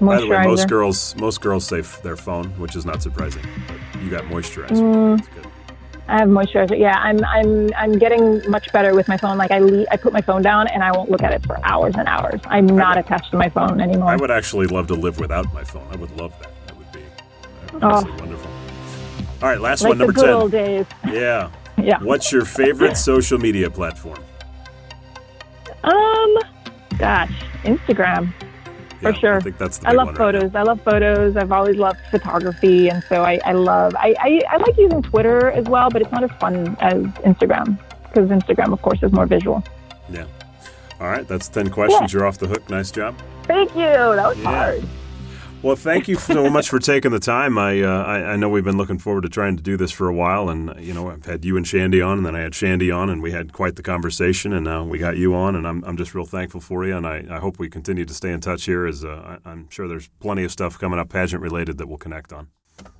[0.00, 3.42] By the way, most girls most girls say f- their phone, which is not surprising.
[3.66, 4.70] But you got moisturizer.
[4.70, 5.46] Mm, That's good.
[6.08, 6.78] I have moisturizer.
[6.78, 9.36] Yeah, I'm I'm I'm getting much better with my phone.
[9.36, 11.58] Like I le- I put my phone down and I won't look at it for
[11.62, 12.40] hours and hours.
[12.46, 14.08] I'm not attached to my phone anymore.
[14.08, 15.86] I would actually love to live without my phone.
[15.92, 16.52] I would love that.
[17.80, 18.20] That would be that would be Oh.
[18.20, 18.50] absolutely wonderful.
[19.42, 20.64] All right, last like one, the number good old 10.
[20.64, 20.86] days.
[21.06, 21.50] Yeah.
[21.78, 21.98] Yeah.
[22.02, 24.18] What's your favorite social media platform?
[25.84, 26.36] Um,
[26.98, 27.30] gosh,
[27.64, 28.32] Instagram.
[29.02, 29.36] For Yeah, sure.
[29.36, 30.54] I think that's the I love one right photos.
[30.54, 31.36] I love photos.
[31.36, 33.94] I've always loved photography, and so I, I love.
[33.96, 36.94] I, I I like using Twitter as well, but it's not as fun as
[37.26, 39.62] Instagram because Instagram, of course, is more visual.
[40.08, 40.24] Yeah.
[40.98, 42.10] All right, that's 10 questions.
[42.10, 42.70] You're off the hook.
[42.70, 43.14] Nice job.
[43.42, 43.82] Thank you.
[43.82, 44.44] That was Yeah.
[44.44, 44.82] hard.
[45.62, 47.58] Well, thank you so much for taking the time.
[47.58, 50.06] I, uh, I I know we've been looking forward to trying to do this for
[50.06, 52.54] a while, and you know I've had you and Shandy on, and then I had
[52.54, 55.66] Shandy on, and we had quite the conversation, and now we got you on, and
[55.66, 58.30] I'm I'm just real thankful for you, and I, I hope we continue to stay
[58.30, 58.86] in touch here.
[58.86, 61.98] As uh, I, I'm sure there's plenty of stuff coming up pageant related that we'll
[61.98, 62.48] connect on.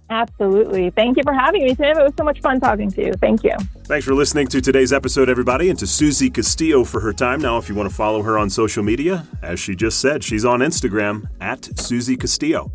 [0.09, 0.91] Absolutely.
[0.91, 1.99] Thank you for having me, Tim.
[1.99, 3.13] It was so much fun talking to you.
[3.15, 3.57] Thank you.
[3.85, 7.41] Thanks for listening to today's episode, everybody, and to Susie Castillo for her time.
[7.41, 10.45] Now, if you want to follow her on social media, as she just said, she's
[10.45, 12.73] on Instagram at Susie Castillo.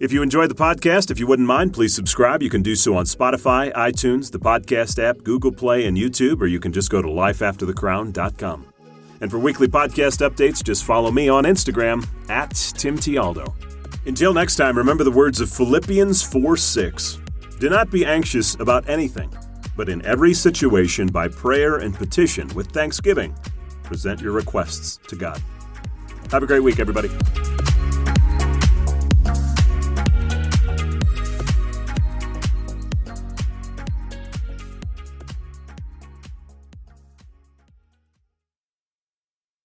[0.00, 2.42] If you enjoyed the podcast, if you wouldn't mind, please subscribe.
[2.42, 6.46] You can do so on Spotify, iTunes, the podcast app, Google Play, and YouTube, or
[6.46, 8.66] you can just go to lifeafterthecrown.com.
[9.20, 13.52] And for weekly podcast updates, just follow me on Instagram at Tim Tialdo.
[14.08, 17.20] Until next time, remember the words of Philippians 4 6.
[17.60, 19.30] Do not be anxious about anything,
[19.76, 23.36] but in every situation, by prayer and petition with thanksgiving,
[23.82, 25.42] present your requests to God.
[26.30, 27.10] Have a great week, everybody.